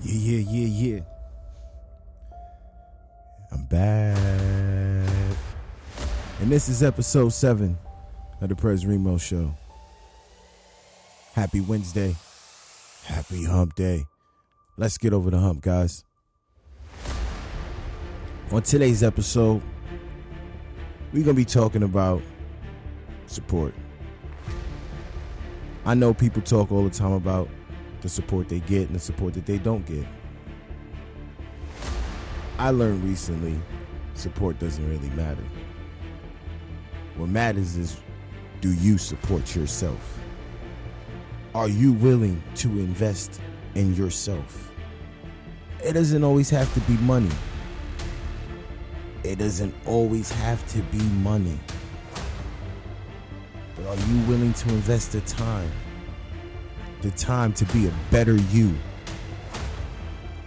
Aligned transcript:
Yeah, 0.00 0.14
yeah, 0.14 0.44
yeah, 0.48 0.92
yeah. 0.92 1.00
I'm 3.50 3.64
back. 3.64 4.16
And 6.40 6.52
this 6.52 6.68
is 6.68 6.84
episode 6.84 7.30
7 7.30 7.76
of 8.40 8.48
the 8.48 8.54
Pres 8.54 8.86
Remo 8.86 9.18
Show. 9.18 9.52
Happy 11.32 11.60
Wednesday. 11.60 12.14
Happy 13.06 13.44
hump 13.44 13.74
day. 13.74 14.04
Let's 14.76 14.98
get 14.98 15.12
over 15.12 15.30
the 15.30 15.38
hump, 15.38 15.62
guys. 15.62 16.04
On 18.52 18.62
today's 18.62 19.02
episode, 19.02 19.60
we're 21.12 21.24
going 21.24 21.34
to 21.34 21.34
be 21.34 21.44
talking 21.44 21.82
about 21.82 22.22
support. 23.26 23.74
I 25.84 25.94
know 25.94 26.14
people 26.14 26.42
talk 26.42 26.70
all 26.70 26.84
the 26.84 26.90
time 26.90 27.12
about 27.12 27.48
the 28.00 28.08
support 28.08 28.48
they 28.48 28.60
get 28.60 28.88
and 28.88 28.96
the 28.96 29.00
support 29.00 29.34
that 29.34 29.46
they 29.46 29.58
don't 29.58 29.84
get. 29.86 30.06
I 32.58 32.70
learned 32.70 33.04
recently 33.04 33.60
support 34.14 34.58
doesn't 34.58 34.88
really 34.88 35.10
matter. 35.10 35.44
What 37.16 37.28
matters 37.28 37.76
is 37.76 38.00
do 38.60 38.72
you 38.72 38.98
support 38.98 39.54
yourself? 39.54 40.18
Are 41.54 41.68
you 41.68 41.92
willing 41.92 42.42
to 42.56 42.68
invest 42.68 43.40
in 43.74 43.94
yourself? 43.94 44.72
It 45.84 45.92
doesn't 45.92 46.24
always 46.24 46.50
have 46.50 46.72
to 46.74 46.80
be 46.80 46.94
money. 46.98 47.30
It 49.22 49.38
doesn't 49.38 49.74
always 49.86 50.30
have 50.30 50.66
to 50.72 50.78
be 50.82 50.98
money. 51.22 51.58
But 53.76 53.86
are 53.86 53.96
you 53.96 54.20
willing 54.26 54.52
to 54.52 54.68
invest 54.70 55.12
the 55.12 55.20
time? 55.22 55.70
The 57.02 57.10
time 57.12 57.52
to 57.54 57.64
be 57.66 57.86
a 57.86 57.92
better 58.10 58.36
you? 58.36 58.74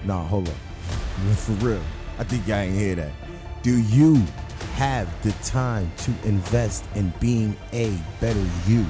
Nah, 0.03 0.23
hold 0.23 0.49
up. 0.49 0.55
For 1.35 1.53
real. 1.65 1.81
I 2.19 2.23
think 2.23 2.47
y'all 2.47 2.57
ain't 2.57 2.75
hear 2.75 2.95
that. 2.95 3.11
Do 3.61 3.79
you 3.79 4.21
have 4.73 5.07
the 5.23 5.31
time 5.43 5.91
to 5.97 6.11
invest 6.23 6.83
in 6.95 7.13
being 7.19 7.55
a 7.73 7.97
better 8.19 8.45
you? 8.67 8.85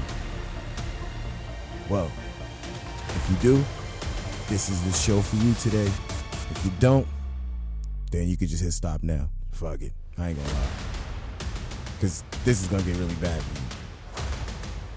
Well, 1.90 2.12
if 3.10 3.28
you 3.30 3.36
do, 3.38 3.64
this 4.48 4.70
is 4.70 4.84
the 4.84 4.92
show 4.92 5.22
for 5.22 5.36
you 5.38 5.54
today. 5.56 5.92
If 6.50 6.62
you 6.66 6.72
don't, 6.80 7.08
then 8.12 8.28
you 8.28 8.38
could 8.38 8.50
just 8.50 8.64
hit 8.64 8.74
stop 8.74 9.04
now. 9.04 9.30
Fuck 9.52 9.82
it. 9.82 9.94
I 10.18 10.30
ain't 10.30 10.38
gonna 10.38 10.54
lie. 10.54 10.68
Because 11.96 12.24
this 12.44 12.62
is 12.62 12.68
gonna 12.68 12.84
get 12.84 12.96
really 12.98 13.16
bad 13.16 13.42
for 13.42 13.62
you. 13.62 13.71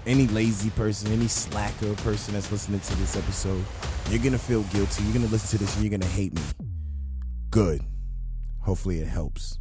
Any 0.07 0.27
lazy 0.27 0.69
person, 0.69 1.11
any 1.11 1.27
slacker 1.27 1.95
person 1.95 2.35
that's 2.35 2.51
listening 2.51 2.79
to 2.79 2.95
this 2.97 3.15
episode, 3.15 3.63
you're 4.11 4.21
gonna 4.21 4.37
feel 4.37 4.61
guilty. 4.63 5.03
You're 5.03 5.13
gonna 5.13 5.31
listen 5.31 5.57
to 5.57 5.65
this 5.65 5.75
and 5.75 5.83
you're 5.83 5.97
gonna 5.97 6.11
hate 6.11 6.31
me. 6.31 6.41
Good. 7.49 7.81
Hopefully 8.59 8.99
it 8.99 9.07
helps. 9.07 9.59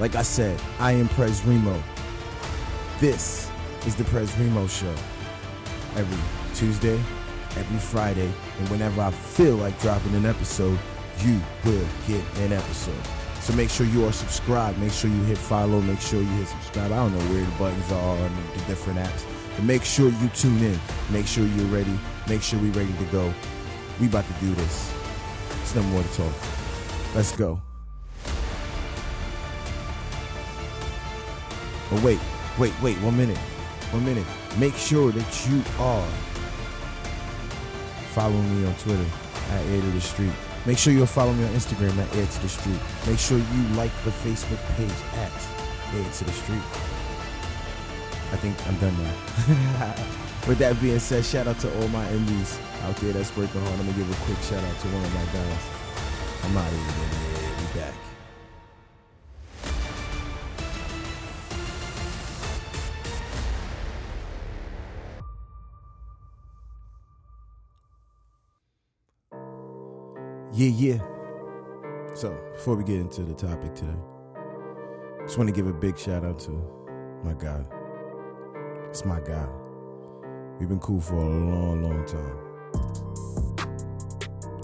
Like 0.00 0.16
I 0.16 0.22
said, 0.22 0.60
I 0.80 0.92
am 0.92 1.08
Pres 1.10 1.44
Remo. 1.44 1.80
This 2.98 3.48
is 3.86 3.94
the 3.94 4.04
Pres 4.04 4.36
Remo 4.36 4.66
Show. 4.66 4.94
Every 5.94 6.18
Tuesday, 6.56 7.00
every 7.56 7.78
Friday, 7.78 8.32
and 8.58 8.68
whenever 8.68 9.00
I 9.00 9.12
feel 9.12 9.56
like 9.56 9.80
dropping 9.80 10.14
an 10.14 10.26
episode, 10.26 10.78
you 11.20 11.40
will 11.64 11.86
get 12.08 12.24
an 12.38 12.52
episode. 12.52 13.19
So 13.40 13.54
make 13.54 13.70
sure 13.70 13.86
you 13.86 14.04
are 14.04 14.12
subscribed. 14.12 14.78
Make 14.78 14.92
sure 14.92 15.10
you 15.10 15.22
hit 15.22 15.38
follow. 15.38 15.80
Make 15.80 16.00
sure 16.00 16.20
you 16.20 16.28
hit 16.28 16.48
subscribe. 16.48 16.92
I 16.92 16.96
don't 16.96 17.12
know 17.12 17.34
where 17.34 17.44
the 17.44 17.50
buttons 17.58 17.90
are 17.90 18.16
on 18.16 18.36
the 18.54 18.64
different 18.66 18.98
apps. 18.98 19.24
But 19.56 19.64
make 19.64 19.82
sure 19.82 20.10
you 20.10 20.28
tune 20.28 20.62
in. 20.62 20.78
Make 21.10 21.26
sure 21.26 21.44
you're 21.46 21.66
ready. 21.66 21.98
Make 22.28 22.42
sure 22.42 22.60
we're 22.60 22.72
ready 22.72 22.92
to 22.92 23.04
go. 23.06 23.32
We 23.98 24.06
about 24.06 24.26
to 24.26 24.32
do 24.34 24.54
this. 24.54 24.94
It's 25.62 25.74
no 25.74 25.82
more 25.84 26.02
to 26.02 26.08
talk. 26.16 26.32
Let's 27.14 27.34
go. 27.34 27.60
But 31.90 32.02
wait, 32.02 32.20
wait, 32.58 32.72
wait, 32.82 32.96
one 32.98 33.16
minute. 33.16 33.38
One 33.90 34.04
minute. 34.04 34.26
Make 34.58 34.74
sure 34.74 35.10
that 35.12 35.48
you 35.48 35.62
are 35.78 36.06
following 38.12 38.60
me 38.60 38.68
on 38.68 38.74
Twitter 38.76 39.06
at 39.50 39.64
to 39.64 39.80
the 39.90 40.00
Street. 40.00 40.49
Make 40.66 40.78
sure 40.78 40.92
you'll 40.92 41.06
follow 41.06 41.32
me 41.32 41.44
on 41.44 41.50
Instagram 41.50 41.96
at 41.98 42.14
Aire 42.14 42.26
to 42.26 42.42
the 42.42 42.48
Street. 42.48 42.80
Make 43.06 43.18
sure 43.18 43.38
you 43.38 43.62
like 43.74 43.92
the 44.04 44.10
Facebook 44.10 44.60
page 44.76 44.90
at 45.14 45.32
Aire 45.94 46.12
to 46.12 46.24
the 46.24 46.32
Street. 46.32 46.62
I 48.32 48.36
think 48.36 48.54
I'm 48.68 48.76
done 48.78 48.96
now. 49.02 49.94
With 50.48 50.58
that 50.58 50.80
being 50.80 50.98
said, 50.98 51.24
shout 51.24 51.46
out 51.46 51.58
to 51.60 51.80
all 51.80 51.88
my 51.88 52.08
indies 52.10 52.58
out 52.82 52.96
there 52.96 53.12
that's 53.12 53.36
working 53.36 53.60
hard. 53.60 53.76
Let 53.78 53.86
me 53.86 53.92
give 53.92 54.10
a 54.10 54.24
quick 54.24 54.38
shout 54.38 54.62
out 54.62 54.78
to 54.80 54.88
one 54.88 55.04
of 55.04 55.14
my 55.14 55.24
guys. 55.32 55.80
I'm 56.44 56.56
out 56.56 56.66
of 56.66 56.72
here, 56.72 57.08
baby. 57.08 57.29
Yeah, 70.60 70.68
yeah. 70.92 70.98
So, 72.12 72.38
before 72.52 72.76
we 72.76 72.84
get 72.84 72.96
into 72.96 73.22
the 73.22 73.32
topic 73.32 73.74
today, 73.74 73.96
just 75.22 75.38
want 75.38 75.48
to 75.48 75.54
give 75.54 75.66
a 75.66 75.72
big 75.72 75.98
shout 75.98 76.22
out 76.22 76.38
to 76.40 76.50
my 77.24 77.32
guy. 77.32 77.64
It's 78.90 79.06
my 79.06 79.20
guy. 79.20 79.48
We've 80.58 80.68
been 80.68 80.80
cool 80.80 81.00
for 81.00 81.14
a 81.14 81.18
long, 81.18 81.82
long 81.82 82.04
time. 82.04 82.36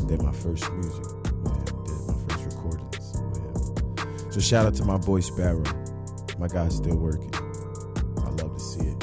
Did 0.06 0.20
my 0.20 0.32
first 0.32 0.70
music 0.70 1.02
did 1.02 1.98
my 2.06 2.14
first 2.28 2.44
recordings. 2.44 3.12
So, 4.34 4.40
shout 4.40 4.66
out 4.66 4.74
to 4.74 4.84
my 4.84 4.98
boy 4.98 5.20
Sparrow. 5.20 5.64
My 6.38 6.48
guy's 6.48 6.76
still 6.76 6.96
working. 6.96 7.34
I 8.18 8.28
love 8.32 8.52
to 8.54 8.60
see 8.60 8.84
it. 8.86 8.98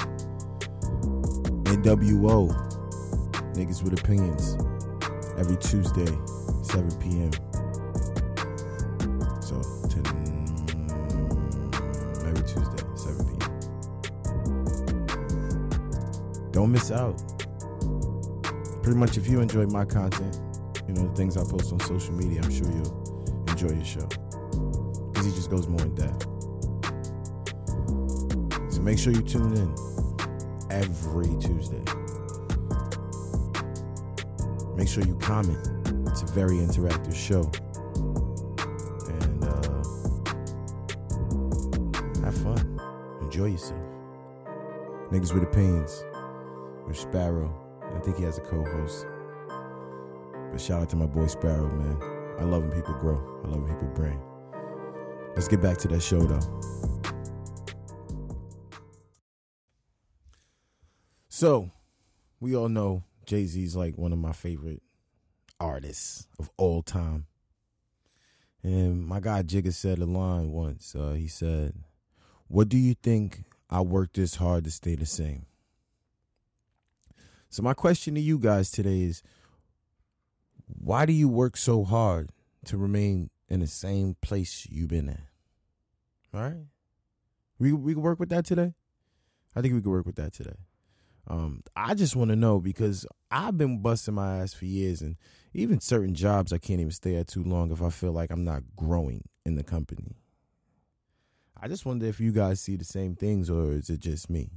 NWO, 1.74 2.52
niggas 3.56 3.82
with 3.82 4.00
opinions, 4.00 4.58
every 5.40 5.58
Tuesday, 5.58 6.16
7 6.74 6.90
p.m. 6.98 7.32
So, 9.44 9.62
10, 9.90 10.02
every 12.26 12.44
Tuesday, 12.48 12.84
7 12.96 13.26
p.m. 13.30 13.52
Don't 16.52 16.72
miss 16.72 16.90
out. 16.90 17.22
Pretty 18.82 18.98
much, 18.98 19.18
if 19.18 19.28
you 19.28 19.40
enjoy 19.40 19.68
my 19.68 19.86
content, 19.86 20.40
you 20.88 20.96
know, 20.96 21.08
the 21.08 21.14
things 21.16 21.38
I 21.38 21.44
post 21.44 21.72
on 21.72 21.80
social 21.82 22.16
media, 22.16 22.42
I'm 22.44 22.50
sure 22.50 22.66
you'll 22.66 23.46
enjoy 23.50 23.70
your 23.76 23.86
show. 23.86 24.08
Because 25.12 25.28
he 25.28 25.32
just 25.32 25.52
goes 25.52 25.68
more 25.68 25.82
in 25.82 25.94
depth. 25.94 26.24
So 28.74 28.82
make 28.82 28.98
sure 28.98 29.14
you 29.14 29.22
tune 29.22 29.54
in 29.54 29.76
every 30.72 31.38
Tuesday. 31.40 31.84
Make 34.76 34.88
sure 34.88 35.04
you 35.04 35.16
comment. 35.20 35.73
Very 36.34 36.56
interactive 36.56 37.16
show. 37.16 37.52
And 39.08 39.44
uh, 39.44 39.84
have 42.26 42.36
fun. 42.36 42.82
Enjoy 43.22 43.46
yourself. 43.46 43.80
Niggas 45.12 45.32
with 45.32 45.44
opinions. 45.44 46.04
With 46.88 46.98
Sparrow. 46.98 47.54
I 47.96 48.00
think 48.00 48.18
he 48.18 48.24
has 48.24 48.40
a 48.40 48.42
co-host. 48.42 49.06
But 50.52 50.60
shout 50.60 50.82
out 50.82 50.90
to 50.90 50.96
my 50.96 51.06
boy 51.06 51.28
Sparrow, 51.28 51.70
man. 51.70 52.02
I 52.40 52.46
love 52.46 52.64
when 52.64 52.72
people 52.72 52.96
grow. 52.96 53.22
I 53.44 53.50
love 53.50 53.62
when 53.62 53.72
people 53.72 53.90
brain. 53.90 54.20
Let's 55.36 55.48
get 55.48 55.62
back 55.62 55.78
to 55.80 55.88
that 55.90 56.02
show 56.02 56.20
though. 56.20 56.40
So, 61.30 61.70
we 62.40 62.56
all 62.56 62.70
know 62.70 63.04
Jay 63.28 63.46
Z 63.46 63.64
is 63.64 63.76
like 63.76 64.00
one 64.00 64.14
of 64.14 64.18
my 64.18 64.32
favorite 64.32 64.82
artists 65.60 66.28
of 66.40 66.50
all 66.58 66.82
time. 66.82 67.28
And 68.64 69.06
my 69.06 69.20
guy 69.20 69.44
Jigga 69.44 69.74
said 69.74 70.00
a 70.00 70.06
line 70.06 70.52
once. 70.52 70.96
Uh, 70.96 71.14
he 71.14 71.28
said, 71.28 71.76
What 72.48 72.70
do 72.70 72.78
you 72.78 72.94
think 72.94 73.44
I 73.70 73.82
worked 73.82 74.16
this 74.16 74.36
hard 74.36 74.64
to 74.64 74.72
stay 74.72 74.96
the 74.96 75.06
same? 75.06 75.46
So, 77.50 77.62
my 77.62 77.74
question 77.74 78.16
to 78.16 78.22
you 78.22 78.40
guys 78.40 78.72
today 78.72 79.04
is 79.04 79.22
why 80.66 81.06
do 81.06 81.14
you 81.14 81.28
work 81.28 81.58
so 81.58 81.84
hard 81.84 82.30
to 82.66 82.78
remain 82.78 83.30
in 83.50 83.60
the 83.60 83.68
same 83.68 84.16
place 84.22 84.66
you've 84.70 84.90
been 84.90 85.10
at? 85.10 85.20
All 86.34 86.42
right? 86.42 86.66
We, 87.60 87.74
we 87.74 87.94
can 87.94 88.02
work 88.02 88.20
with 88.20 88.30
that 88.30 88.46
today? 88.46 88.74
I 89.56 89.62
think 89.62 89.74
we 89.74 89.82
can 89.82 89.92
work 89.92 90.06
with 90.06 90.16
that 90.16 90.34
today. 90.34 90.56
Um, 91.28 91.64
I 91.76 91.94
just 91.94 92.16
want 92.16 92.30
to 92.32 92.36
know 92.36 92.60
because 92.60 93.06
I've 93.32 93.58
been 93.58 93.82
busting 93.82 94.14
my 94.14 94.40
ass 94.40 94.54
for 94.54 94.66
years, 94.66 95.02
and 95.02 95.16
even 95.54 95.80
certain 95.80 96.14
jobs 96.14 96.52
I 96.52 96.58
can't 96.58 96.82
even 96.82 96.92
stay 96.92 97.16
at 97.16 97.28
too 97.28 97.44
long 97.44 97.72
if 97.72 97.82
I 97.82 97.90
feel 97.90 98.12
like 98.12 98.32
I'm 98.32 98.44
not 98.44 98.64
growing 98.76 99.24
in 99.46 99.56
the 99.56 99.64
company. 99.64 100.18
I 101.60 101.68
just 101.68 101.86
wonder 101.86 102.06
if 102.08 102.20
you 102.20 102.34
guys 102.34 102.60
see 102.60 102.76
the 102.76 102.84
same 102.84 103.16
things 103.16 103.50
or 103.50 103.72
is 103.72 103.90
it 103.90 104.02
just 104.02 104.30
me? 104.30 104.50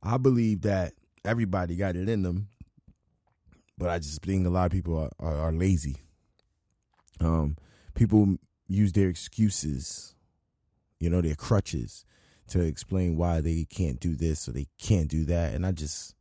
I 0.00 0.18
believe 0.18 0.62
that 0.62 0.92
everybody 1.24 1.74
got 1.74 1.96
it 1.96 2.08
in 2.08 2.22
them 2.22 2.48
but 3.76 3.90
I 3.90 3.98
just 3.98 4.22
think 4.22 4.46
a 4.46 4.50
lot 4.50 4.66
of 4.66 4.72
people 4.72 4.96
are, 4.98 5.10
are, 5.18 5.48
are 5.48 5.52
lazy. 5.52 5.96
Um, 7.20 7.56
people 7.94 8.36
use 8.68 8.92
their 8.92 9.08
excuses, 9.08 10.14
you 11.00 11.10
know, 11.10 11.20
their 11.20 11.34
crutches 11.34 12.04
to 12.48 12.60
explain 12.60 13.16
why 13.16 13.40
they 13.40 13.64
can't 13.64 14.00
do 14.00 14.14
this 14.14 14.48
or 14.48 14.52
they 14.52 14.66
can't 14.78 15.08
do 15.08 15.24
that. 15.24 15.54
And 15.54 15.66
I 15.66 15.72
just, 15.72 16.14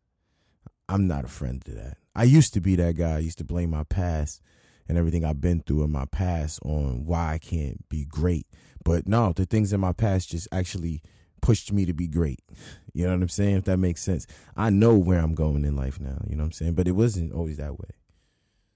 I'm 0.87 1.07
not 1.07 1.25
a 1.25 1.29
friend 1.29 1.63
to 1.65 1.71
that. 1.71 1.97
I 2.15 2.23
used 2.23 2.53
to 2.53 2.61
be 2.61 2.75
that 2.75 2.95
guy. 2.95 3.15
I 3.15 3.19
used 3.19 3.39
to 3.39 3.43
blame 3.43 3.71
my 3.71 3.83
past 3.83 4.41
and 4.87 4.97
everything 4.97 5.25
I've 5.25 5.41
been 5.41 5.61
through 5.61 5.83
in 5.83 5.91
my 5.91 6.05
past 6.05 6.59
on 6.63 7.05
why 7.05 7.33
I 7.33 7.37
can't 7.37 7.87
be 7.89 8.05
great. 8.05 8.47
But 8.83 9.07
no, 9.07 9.33
the 9.33 9.45
things 9.45 9.73
in 9.73 9.79
my 9.79 9.93
past 9.93 10.29
just 10.29 10.47
actually 10.51 11.01
pushed 11.41 11.71
me 11.71 11.85
to 11.85 11.93
be 11.93 12.07
great. 12.07 12.39
You 12.95 13.05
know 13.05 13.15
what 13.15 13.23
I'm 13.23 13.29
saying? 13.29 13.55
If 13.55 13.63
that 13.63 13.77
makes 13.77 14.03
sense. 14.03 14.27
I 14.55 14.69
know 14.69 14.95
where 14.95 15.17
I'm 15.17 15.33
going 15.33 15.65
in 15.65 15.75
life 15.75 15.99
now. 15.99 16.21
You 16.27 16.35
know 16.35 16.43
what 16.43 16.49
I'm 16.49 16.51
saying? 16.51 16.73
But 16.75 16.87
it 16.87 16.91
wasn't 16.91 17.33
always 17.33 17.57
that 17.57 17.79
way. 17.79 17.89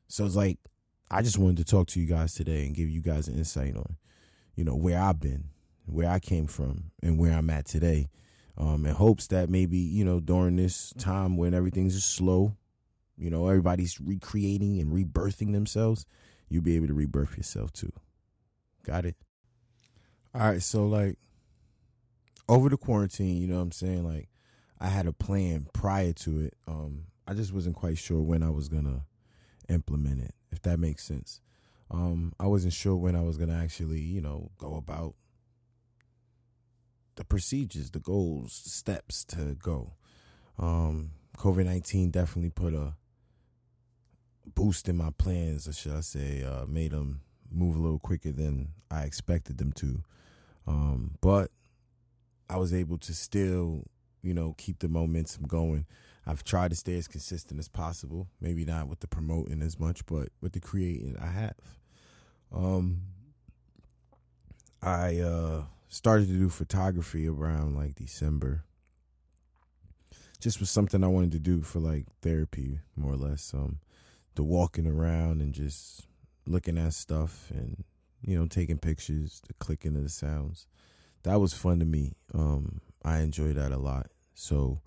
So 0.07 0.25
it's 0.25 0.35
like, 0.35 0.57
I 1.11 1.21
just 1.21 1.37
wanted 1.37 1.57
to 1.57 1.65
talk 1.65 1.85
to 1.89 1.99
you 1.99 2.07
guys 2.07 2.33
today 2.33 2.65
and 2.65 2.73
give 2.73 2.89
you 2.89 2.99
guys 2.99 3.27
an 3.27 3.37
insight 3.37 3.75
on, 3.75 3.97
you 4.55 4.63
know, 4.63 4.75
where 4.75 4.99
I've 4.99 5.19
been, 5.19 5.49
where 5.87 6.09
I 6.09 6.19
came 6.19 6.47
from, 6.47 6.91
and 7.01 7.17
where 7.17 7.33
I'm 7.33 7.49
at 7.49 7.65
today. 7.65 8.09
Um, 8.59 8.85
in 8.87 8.95
hopes 8.95 9.27
that 9.27 9.49
maybe, 9.49 9.77
you 9.77 10.03
know, 10.03 10.19
during 10.19 10.55
this 10.55 10.91
time 10.97 11.37
when 11.37 11.53
everything's 11.53 11.93
just 11.93 12.15
slow, 12.15 12.55
you 13.15 13.29
know, 13.29 13.47
everybody's 13.47 14.01
recreating 14.01 14.79
and 14.79 14.91
rebirthing 14.91 15.53
themselves, 15.53 16.05
you'll 16.49 16.63
be 16.63 16.75
able 16.75 16.87
to 16.87 16.93
rebirth 16.93 17.37
yourself 17.37 17.71
too. 17.71 17.91
Got 18.83 19.05
it? 19.05 19.15
All 20.33 20.41
right, 20.41 20.61
so 20.61 20.87
like 20.87 21.17
over 22.49 22.69
the 22.69 22.77
quarantine, 22.77 23.37
you 23.37 23.47
know 23.47 23.55
what 23.55 23.61
I'm 23.61 23.71
saying? 23.71 24.03
Like 24.03 24.29
I 24.79 24.87
had 24.87 25.07
a 25.07 25.13
plan 25.13 25.67
prior 25.73 26.13
to 26.13 26.41
it. 26.41 26.55
Um, 26.67 27.05
I 27.27 27.33
just 27.33 27.53
wasn't 27.53 27.75
quite 27.75 27.97
sure 27.97 28.21
when 28.21 28.43
I 28.43 28.49
was 28.49 28.69
gonna 28.69 29.05
implement 29.69 30.21
it, 30.21 30.33
if 30.51 30.61
that 30.63 30.79
makes 30.79 31.03
sense. 31.03 31.41
Um, 31.89 32.33
I 32.39 32.47
wasn't 32.47 32.73
sure 32.73 32.95
when 32.95 33.15
I 33.15 33.21
was 33.21 33.37
gonna 33.37 33.57
actually, 33.61 34.01
you 34.01 34.21
know, 34.21 34.51
go 34.57 34.75
about 34.75 35.15
the 37.17 37.25
procedures, 37.25 37.91
the 37.91 37.99
goals, 37.99 38.61
the 38.63 38.69
steps 38.69 39.25
to 39.25 39.55
go. 39.55 39.93
Um, 40.57 41.11
COVID 41.37 41.65
nineteen 41.65 42.09
definitely 42.09 42.49
put 42.49 42.73
a 42.73 42.95
boost 44.55 44.87
in 44.87 44.95
my 44.95 45.11
plans, 45.17 45.67
or 45.67 45.73
should 45.73 45.93
I 45.93 45.99
say, 45.99 46.43
uh, 46.43 46.65
made 46.65 46.91
them 46.91 47.21
move 47.51 47.75
a 47.75 47.79
little 47.79 47.99
quicker 47.99 48.31
than 48.31 48.69
I 48.89 49.03
expected 49.03 49.57
them 49.57 49.71
to. 49.73 50.03
Um, 50.65 51.17
but 51.21 51.51
I 52.49 52.57
was 52.57 52.73
able 52.73 52.97
to 52.99 53.13
still, 53.13 53.85
you 54.21 54.33
know, 54.33 54.55
keep 54.57 54.79
the 54.79 54.87
momentum 54.87 55.45
going. 55.47 55.85
I've 56.25 56.43
tried 56.43 56.71
to 56.71 56.75
stay 56.75 56.97
as 56.97 57.07
consistent 57.07 57.59
as 57.59 57.69
possible. 57.69 58.27
Maybe 58.41 58.65
not 58.65 58.87
with 58.87 58.99
the 58.99 59.07
promoting 59.07 59.61
as 59.61 59.79
much, 59.79 60.05
but 60.05 60.29
with 60.41 60.53
the 60.53 60.59
creating, 60.59 61.17
I 61.21 61.27
have. 61.27 61.55
Um, 62.53 63.01
I 64.81 65.19
uh, 65.19 65.63
started 65.89 66.27
to 66.27 66.33
do 66.33 66.49
photography 66.49 67.27
around 67.27 67.75
like 67.75 67.95
December. 67.95 68.63
Just 70.39 70.59
was 70.59 70.69
something 70.69 71.03
I 71.03 71.07
wanted 71.07 71.31
to 71.31 71.39
do 71.39 71.61
for 71.61 71.79
like 71.79 72.05
therapy, 72.21 72.79
more 72.95 73.13
or 73.13 73.17
less. 73.17 73.53
Um, 73.53 73.79
the 74.35 74.43
walking 74.43 74.85
around 74.85 75.41
and 75.41 75.53
just 75.53 76.05
looking 76.45 76.77
at 76.77 76.93
stuff 76.93 77.49
and 77.49 77.83
you 78.21 78.37
know 78.37 78.45
taking 78.45 78.77
pictures, 78.77 79.41
the 79.47 79.53
clicking 79.55 79.95
of 79.95 80.03
the 80.03 80.09
sounds. 80.09 80.67
That 81.23 81.39
was 81.39 81.53
fun 81.53 81.79
to 81.79 81.85
me. 81.85 82.13
Um, 82.33 82.81
I 83.03 83.19
enjoyed 83.19 83.55
that 83.55 83.71
a 83.71 83.77
lot. 83.77 84.07
So 84.35 84.81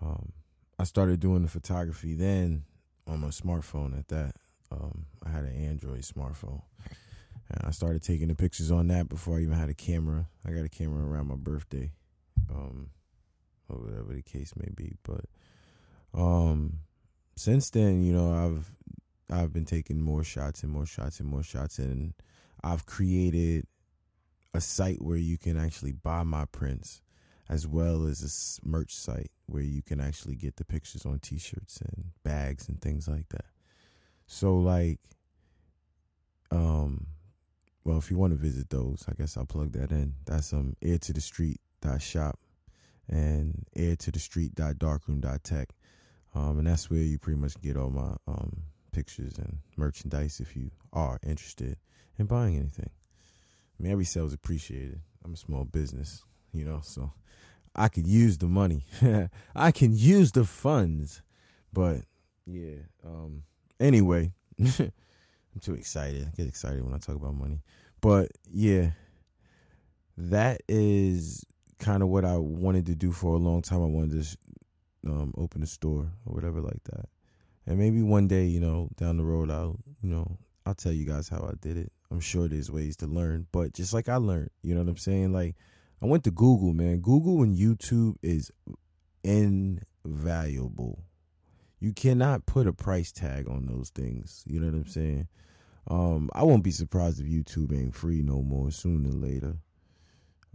um, 0.00 0.32
I 0.78 0.84
started 0.84 1.20
doing 1.20 1.42
the 1.42 1.48
photography 1.48 2.14
then 2.14 2.64
on 3.06 3.20
my 3.20 3.28
smartphone. 3.28 3.98
At 3.98 4.08
that, 4.08 4.34
um, 4.70 5.06
I 5.24 5.30
had 5.30 5.44
an 5.44 5.56
Android 5.56 6.02
smartphone. 6.02 6.62
I 7.60 7.70
started 7.70 8.02
taking 8.02 8.28
the 8.28 8.34
pictures 8.34 8.70
on 8.70 8.88
that 8.88 9.08
before 9.08 9.38
I 9.38 9.42
even 9.42 9.58
had 9.58 9.68
a 9.68 9.74
camera. 9.74 10.28
I 10.46 10.52
got 10.52 10.64
a 10.64 10.68
camera 10.68 11.04
around 11.06 11.26
my 11.28 11.36
birthday, 11.36 11.92
um, 12.50 12.90
or 13.68 13.76
whatever 13.76 14.14
the 14.14 14.22
case 14.22 14.54
may 14.56 14.70
be. 14.74 14.96
But 15.02 15.24
um, 16.14 16.78
since 17.36 17.70
then, 17.70 18.02
you 18.02 18.12
know, 18.12 18.32
I've 18.32 18.72
I've 19.30 19.52
been 19.52 19.64
taking 19.64 20.00
more 20.00 20.24
shots 20.24 20.62
and 20.62 20.72
more 20.72 20.86
shots 20.86 21.20
and 21.20 21.28
more 21.28 21.42
shots, 21.42 21.78
and 21.78 22.14
I've 22.62 22.86
created 22.86 23.66
a 24.54 24.60
site 24.60 25.02
where 25.02 25.16
you 25.16 25.38
can 25.38 25.58
actually 25.58 25.92
buy 25.92 26.22
my 26.22 26.44
prints, 26.44 27.00
as 27.48 27.66
well 27.66 28.06
as 28.06 28.22
a 28.62 28.68
merch 28.68 28.94
site 28.94 29.30
where 29.46 29.62
you 29.62 29.82
can 29.82 30.00
actually 30.00 30.36
get 30.36 30.56
the 30.56 30.64
pictures 30.64 31.04
on 31.04 31.18
T-shirts 31.18 31.80
and 31.80 32.12
bags 32.22 32.68
and 32.68 32.80
things 32.80 33.08
like 33.08 33.28
that. 33.30 33.46
So, 34.26 34.56
like, 34.56 35.00
um, 36.50 37.06
well, 37.84 37.98
if 37.98 38.10
you 38.10 38.18
want 38.18 38.32
to 38.32 38.38
visit 38.38 38.70
those, 38.70 39.04
I 39.08 39.14
guess 39.14 39.36
I'll 39.36 39.46
plug 39.46 39.72
that 39.72 39.90
in. 39.90 40.14
That's 40.26 40.52
um, 40.52 40.76
aire 40.82 40.98
to 40.98 41.12
the 41.12 41.20
street 41.20 41.60
dot 41.80 42.00
shop 42.00 42.38
and 43.08 43.66
aire 43.74 43.96
to 43.96 44.10
the 44.12 44.18
street 44.18 44.54
dot 44.54 44.78
darkroom 44.78 45.20
dot 45.20 45.42
tech. 45.42 45.70
Um, 46.34 46.58
and 46.58 46.66
that's 46.66 46.88
where 46.90 47.00
you 47.00 47.18
pretty 47.18 47.40
much 47.40 47.60
get 47.60 47.76
all 47.76 47.90
my 47.90 48.14
um 48.26 48.62
pictures 48.92 49.38
and 49.38 49.58
merchandise 49.76 50.38
if 50.38 50.54
you 50.54 50.70
are 50.92 51.18
interested 51.26 51.76
in 52.18 52.26
buying 52.26 52.56
anything. 52.56 52.90
I 53.78 53.82
mean, 53.82 53.92
every 53.92 54.04
sale 54.04 54.26
is 54.26 54.34
appreciated. 54.34 55.00
I'm 55.24 55.34
a 55.34 55.36
small 55.36 55.64
business, 55.64 56.24
you 56.52 56.64
know, 56.64 56.80
so 56.82 57.12
I 57.74 57.88
could 57.88 58.06
use 58.06 58.38
the 58.38 58.46
money. 58.46 58.84
I 59.56 59.72
can 59.72 59.92
use 59.94 60.32
the 60.32 60.44
funds. 60.44 61.22
But 61.72 62.02
yeah, 62.46 62.76
um 63.04 63.42
anyway, 63.80 64.32
I'm 65.54 65.60
too 65.60 65.74
excited. 65.74 66.26
I 66.26 66.36
get 66.36 66.48
excited 66.48 66.84
when 66.84 66.94
I 66.94 66.98
talk 66.98 67.16
about 67.16 67.34
money. 67.34 67.60
But 68.00 68.28
yeah, 68.50 68.90
that 70.16 70.62
is 70.68 71.44
kind 71.78 72.02
of 72.02 72.08
what 72.08 72.24
I 72.24 72.36
wanted 72.36 72.86
to 72.86 72.94
do 72.94 73.12
for 73.12 73.34
a 73.34 73.38
long 73.38 73.62
time. 73.62 73.82
I 73.82 73.86
wanted 73.86 74.22
to 74.22 74.36
um, 75.06 75.34
open 75.36 75.62
a 75.62 75.66
store 75.66 76.10
or 76.24 76.34
whatever 76.34 76.60
like 76.60 76.82
that 76.84 77.08
and 77.66 77.78
maybe 77.78 78.02
one 78.02 78.28
day, 78.28 78.44
you 78.44 78.60
know, 78.60 78.88
down 78.96 79.16
the 79.16 79.24
road, 79.24 79.50
I'll, 79.50 79.78
you 80.02 80.10
know, 80.10 80.38
I'll 80.66 80.74
tell 80.74 80.92
you 80.92 81.06
guys 81.06 81.28
how 81.28 81.48
I 81.48 81.52
did 81.60 81.76
it. 81.76 81.92
I'm 82.10 82.20
sure 82.20 82.48
there's 82.48 82.70
ways 82.70 82.96
to 82.98 83.06
learn, 83.06 83.46
but 83.52 83.72
just 83.72 83.94
like 83.94 84.08
I 84.08 84.16
learned, 84.16 84.50
you 84.62 84.74
know 84.74 84.80
what 84.80 84.90
I'm 84.90 84.96
saying? 84.96 85.32
Like, 85.32 85.56
I 86.02 86.06
went 86.06 86.24
to 86.24 86.30
Google, 86.30 86.72
man. 86.72 86.98
Google 86.98 87.42
and 87.42 87.56
YouTube 87.56 88.16
is 88.22 88.50
invaluable. 89.22 91.04
You 91.82 91.92
cannot 91.92 92.46
put 92.46 92.68
a 92.68 92.72
price 92.72 93.10
tag 93.10 93.48
on 93.48 93.66
those 93.66 93.90
things. 93.90 94.44
You 94.46 94.60
know 94.60 94.66
what 94.66 94.76
I'm 94.76 94.86
saying? 94.86 95.26
Um, 95.90 96.30
I 96.32 96.44
won't 96.44 96.62
be 96.62 96.70
surprised 96.70 97.18
if 97.18 97.26
YouTube 97.26 97.76
ain't 97.76 97.96
free 97.96 98.22
no 98.22 98.40
more 98.40 98.70
sooner 98.70 99.08
or 99.08 99.14
later. 99.14 99.56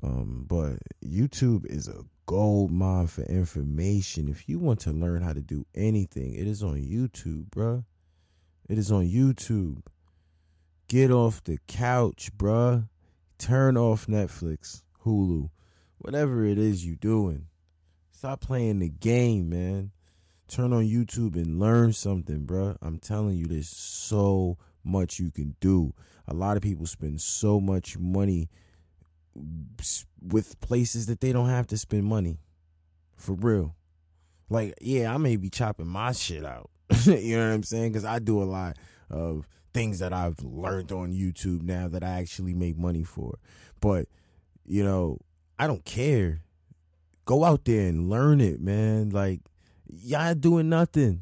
Um, 0.02 0.46
but 0.48 0.78
YouTube 1.06 1.66
is 1.66 1.90
a 1.90 2.06
gold 2.28 2.72
mine 2.72 3.08
for 3.08 3.24
information. 3.24 4.30
If 4.30 4.48
you 4.48 4.58
want 4.58 4.80
to 4.82 4.94
learn 4.94 5.22
how 5.22 5.34
to 5.34 5.42
do 5.42 5.66
anything, 5.76 6.34
it 6.34 6.48
is 6.48 6.64
on 6.64 6.76
YouTube, 6.76 7.50
bruh. 7.50 7.84
It 8.70 8.78
is 8.78 8.90
on 8.90 9.04
YouTube. 9.04 9.82
Get 10.88 11.12
off 11.12 11.44
the 11.44 11.60
couch, 11.68 12.32
bruh. 12.38 12.88
Turn 13.38 13.76
off 13.76 14.08
Netflix, 14.08 14.84
Hulu, 15.04 15.50
whatever 15.98 16.46
it 16.46 16.58
is 16.58 16.86
you 16.86 16.96
doing. 16.96 17.48
Stop 18.12 18.40
playing 18.40 18.80
the 18.80 18.88
game, 18.88 19.50
man. 19.50 19.92
Turn 20.48 20.72
on 20.72 20.84
YouTube 20.84 21.36
and 21.36 21.60
learn 21.60 21.92
something, 21.94 22.46
bruh. 22.46 22.78
I'm 22.82 23.00
telling 23.00 23.38
you, 23.38 23.46
there's 23.46 23.70
so 23.70 24.58
much 24.84 25.20
you 25.20 25.30
can 25.30 25.56
do. 25.60 25.94
A 26.28 26.34
lot 26.34 26.58
of 26.58 26.64
people 26.64 26.86
spend 26.86 27.20
so 27.22 27.60
much 27.60 27.98
money 27.98 28.50
with 30.22 30.60
places 30.62 31.06
that 31.08 31.22
they 31.22 31.32
don't 31.32 31.50
have 31.50 31.68
to 31.68 31.78
spend 31.78 32.06
money. 32.06 32.40
For 33.16 33.34
real. 33.34 33.76
Like, 34.50 34.76
yeah, 34.82 35.14
I 35.14 35.18
may 35.18 35.36
be 35.36 35.50
chopping 35.50 35.88
my 35.88 36.12
shit 36.14 36.46
out. 36.46 36.70
you 37.04 37.38
know 37.38 37.48
what 37.48 37.54
I'm 37.54 37.64
saying? 37.64 37.92
Because 37.92 38.06
I 38.06 38.20
do 38.20 38.42
a 38.42 38.46
lot 38.46 38.78
of 39.10 39.48
things 39.74 40.00
that 40.00 40.14
I've 40.14 40.40
learned 40.44 40.92
on 40.92 41.12
YouTube 41.12 41.64
now 41.64 41.88
that 41.90 42.04
I 42.04 42.20
actually 42.20 42.54
make 42.54 42.78
money 42.78 43.04
for. 43.04 43.40
But, 43.82 44.08
you 44.66 44.84
know, 44.84 45.20
I 45.60 45.68
don't 45.68 45.84
care. 45.84 46.42
Go 47.26 47.44
out 47.44 47.66
there 47.66 47.88
and 47.88 48.10
learn 48.10 48.40
it, 48.40 48.62
man. 48.62 49.10
Like, 49.10 49.42
y'all 49.90 50.36
doing 50.36 50.70
nothing. 50.70 51.22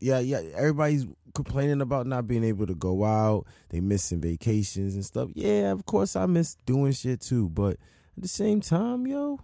Yeah, 0.00 0.18
yeah. 0.18 0.42
Everybody's 0.54 1.06
complaining 1.34 1.80
about 1.80 2.06
not 2.06 2.26
being 2.26 2.44
able 2.44 2.66
to 2.66 2.74
go 2.74 3.04
out. 3.04 3.46
They 3.70 3.80
missing 3.80 4.20
vacations 4.20 4.94
and 4.94 5.04
stuff. 5.04 5.30
Yeah, 5.34 5.72
of 5.72 5.84
course 5.86 6.16
I 6.16 6.26
miss 6.26 6.56
doing 6.66 6.92
shit 6.92 7.20
too. 7.20 7.48
But 7.48 7.78
at 8.16 8.22
the 8.22 8.28
same 8.28 8.60
time, 8.60 9.06
yo, 9.06 9.40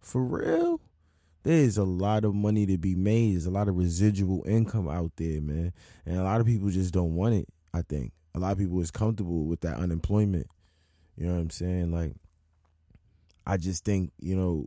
for 0.00 0.22
real, 0.22 0.80
there's 1.42 1.78
a 1.78 1.84
lot 1.84 2.24
of 2.24 2.34
money 2.34 2.66
to 2.66 2.78
be 2.78 2.94
made. 2.94 3.34
There's 3.34 3.46
a 3.46 3.50
lot 3.50 3.68
of 3.68 3.76
residual 3.76 4.44
income 4.46 4.88
out 4.88 5.12
there, 5.16 5.40
man. 5.40 5.72
And 6.04 6.18
a 6.18 6.24
lot 6.24 6.40
of 6.40 6.46
people 6.46 6.70
just 6.70 6.92
don't 6.92 7.14
want 7.14 7.34
it, 7.34 7.48
I 7.72 7.82
think. 7.82 8.12
A 8.34 8.38
lot 8.38 8.52
of 8.52 8.58
people 8.58 8.80
is 8.80 8.90
comfortable 8.90 9.44
with 9.44 9.60
that 9.62 9.78
unemployment. 9.78 10.46
You 11.16 11.26
know 11.26 11.34
what 11.34 11.40
I'm 11.40 11.50
saying? 11.50 11.90
Like 11.92 12.12
I 13.46 13.56
just 13.56 13.84
think, 13.84 14.12
you 14.20 14.36
know, 14.36 14.66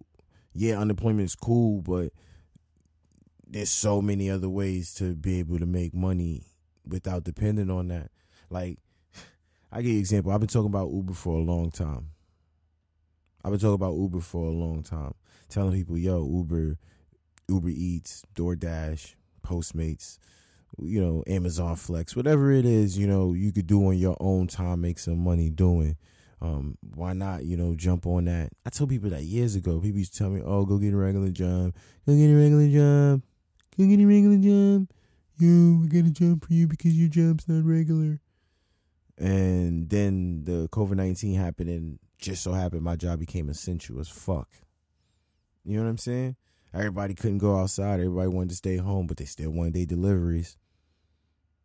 yeah, 0.53 0.79
unemployment 0.79 1.25
is 1.25 1.35
cool, 1.35 1.81
but 1.81 2.11
there's 3.49 3.69
so 3.69 4.01
many 4.01 4.29
other 4.29 4.49
ways 4.49 4.93
to 4.95 5.15
be 5.15 5.39
able 5.39 5.57
to 5.59 5.65
make 5.65 5.93
money 5.93 6.43
without 6.87 7.23
depending 7.23 7.69
on 7.71 7.87
that. 7.87 8.11
Like, 8.49 8.77
I 9.71 9.81
give 9.81 9.87
you 9.91 9.93
an 9.93 9.99
example. 9.99 10.31
I've 10.31 10.39
been 10.39 10.49
talking 10.49 10.69
about 10.69 10.91
Uber 10.91 11.13
for 11.13 11.35
a 11.35 11.41
long 11.41 11.71
time. 11.71 12.11
I've 13.43 13.51
been 13.51 13.59
talking 13.59 13.73
about 13.73 13.95
Uber 13.95 14.19
for 14.19 14.47
a 14.47 14.51
long 14.51 14.83
time, 14.83 15.13
telling 15.47 15.73
people, 15.73 15.97
yo, 15.97 16.27
Uber, 16.27 16.77
Uber 17.47 17.69
Eats, 17.69 18.23
DoorDash, 18.35 19.15
Postmates, 19.45 20.19
you 20.77 21.01
know, 21.01 21.23
Amazon 21.25 21.75
Flex, 21.75 22.15
whatever 22.15 22.51
it 22.51 22.65
is, 22.65 22.97
you 22.97 23.07
know, 23.07 23.33
you 23.33 23.51
could 23.51 23.67
do 23.67 23.87
on 23.87 23.97
your 23.97 24.17
own 24.19 24.47
time, 24.47 24.81
make 24.81 24.99
some 24.99 25.23
money 25.23 25.49
doing. 25.49 25.97
Um, 26.41 26.77
why 26.95 27.13
not, 27.13 27.45
you 27.45 27.57
know, 27.57 27.75
jump 27.75 28.05
on 28.05 28.25
that? 28.25 28.49
I 28.65 28.69
told 28.69 28.89
people 28.89 29.09
that 29.09 29.23
years 29.23 29.55
ago. 29.55 29.79
People 29.79 29.99
used 29.99 30.13
to 30.13 30.19
tell 30.19 30.29
me, 30.29 30.41
oh, 30.43 30.65
go 30.65 30.77
get 30.77 30.93
a 30.93 30.97
regular 30.97 31.29
job. 31.29 31.73
Go 32.05 32.15
get 32.15 32.29
a 32.29 32.35
regular 32.35 32.69
job. 32.69 33.21
Go 33.79 33.85
get 33.85 34.01
a 34.01 34.05
regular 34.05 34.35
job. 34.35 34.89
You, 35.37 35.87
got 35.87 36.05
a 36.05 36.11
job 36.11 36.45
for 36.45 36.51
you 36.51 36.67
because 36.67 36.99
your 36.99 37.07
job's 37.07 37.47
not 37.47 37.63
regular. 37.63 38.19
And 39.17 39.89
then 39.89 40.43
the 40.43 40.67
COVID 40.67 40.97
19 40.97 41.35
happened, 41.35 41.69
and 41.69 41.99
just 42.17 42.43
so 42.43 42.51
happened 42.51 42.81
my 42.81 42.97
job 42.97 43.19
became 43.19 43.47
essential 43.47 43.97
as 44.01 44.09
fuck. 44.09 44.49
You 45.63 45.77
know 45.77 45.83
what 45.83 45.91
I'm 45.91 45.97
saying? 45.97 46.35
Everybody 46.73 47.13
couldn't 47.13 47.37
go 47.37 47.57
outside. 47.57 48.01
Everybody 48.01 48.27
wanted 48.27 48.49
to 48.49 48.55
stay 48.57 48.75
home, 48.75 49.07
but 49.07 49.15
they 49.15 49.23
still 49.23 49.51
wanted 49.51 49.75
their 49.75 49.85
deliveries. 49.85 50.57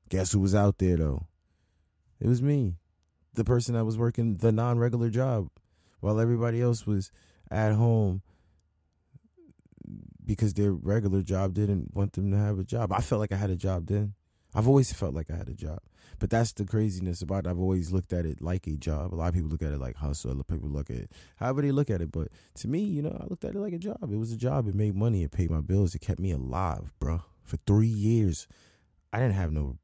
Guess 0.09 0.31
who 0.31 0.39
was 0.39 0.55
out 0.55 0.79
there 0.79 0.97
though? 0.97 1.27
It 2.21 2.29
was 2.29 2.41
me, 2.41 2.77
the 3.33 3.43
person 3.43 3.75
that 3.75 3.85
was 3.85 3.99
working 3.99 4.37
the 4.37 4.53
non 4.53 4.79
regular 4.79 5.11
job 5.11 5.49
while 5.99 6.21
everybody 6.21 6.63
else 6.63 6.87
was 6.87 7.11
at 7.51 7.73
home 7.73 8.23
because 10.25 10.55
their 10.55 10.73
regular 10.73 11.23
job 11.23 11.55
didn't 11.55 11.95
want 11.95 12.13
them 12.15 12.31
to 12.31 12.37
have 12.37 12.59
a 12.59 12.65
job. 12.65 12.93
I 12.93 13.01
felt 13.01 13.21
like 13.21 13.33
I 13.33 13.37
had 13.37 13.51
a 13.51 13.57
job 13.57 13.87
then. 13.87 14.15
I've 14.55 14.69
always 14.69 14.93
felt 14.93 15.15
like 15.15 15.31
I 15.31 15.37
had 15.37 15.49
a 15.49 15.55
job. 15.55 15.81
But 16.21 16.31
that's 16.31 16.53
the 16.53 16.65
craziness 16.65 17.23
about 17.23 17.47
it. 17.47 17.51
I've 17.51 17.59
always 17.59 17.93
looked 17.93 18.13
at 18.13 18.25
it 18.25 18.41
like 18.41 18.67
a 18.67 18.77
job. 18.77 19.13
A 19.13 19.17
lot 19.17 19.29
of 19.29 19.35
people 19.35 19.49
look 19.49 19.63
at 19.63 19.73
it 19.73 19.81
like 19.81 19.97
hustle. 19.97 20.31
Other 20.31 20.45
people 20.45 20.69
look 20.69 20.91
at 20.91 20.97
it 20.97 21.13
however 21.37 21.63
they 21.63 21.73
look 21.73 21.91
at 21.91 22.01
it. 22.01 22.13
But 22.13 22.29
to 22.57 22.69
me, 22.69 22.81
you 22.81 23.03
know, 23.03 23.19
I 23.21 23.27
looked 23.29 23.45
at 23.45 23.55
it 23.55 23.59
like 23.59 23.73
a 23.73 23.79
job. 23.79 23.99
It 24.11 24.17
was 24.17 24.31
a 24.33 24.37
job. 24.37 24.69
It 24.69 24.75
made 24.75 24.95
money. 24.95 25.25
It 25.25 25.33
paid 25.33 25.51
my 25.51 25.61
bills. 25.61 25.95
It 25.95 26.01
kept 26.01 26.21
me 26.21 26.31
alive, 26.31 26.93
bro. 27.01 27.23
For 27.43 27.57
three 27.67 27.89
years, 27.89 28.47
I 29.13 29.19
didn't 29.19 29.35
have 29.35 29.53
no 29.53 29.79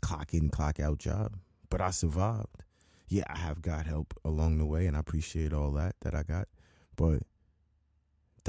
clock 0.00 0.32
in, 0.32 0.48
clock 0.48 0.80
out 0.80 0.98
job, 0.98 1.36
but 1.68 1.80
I 1.80 1.90
survived. 1.90 2.64
Yeah, 3.08 3.24
I 3.28 3.38
have 3.38 3.60
got 3.60 3.86
help 3.86 4.14
along 4.24 4.58
the 4.58 4.66
way, 4.66 4.86
and 4.86 4.96
I 4.96 5.00
appreciate 5.00 5.52
all 5.52 5.72
that 5.72 5.96
that 6.00 6.14
I 6.14 6.22
got. 6.22 6.48
But 6.96 7.22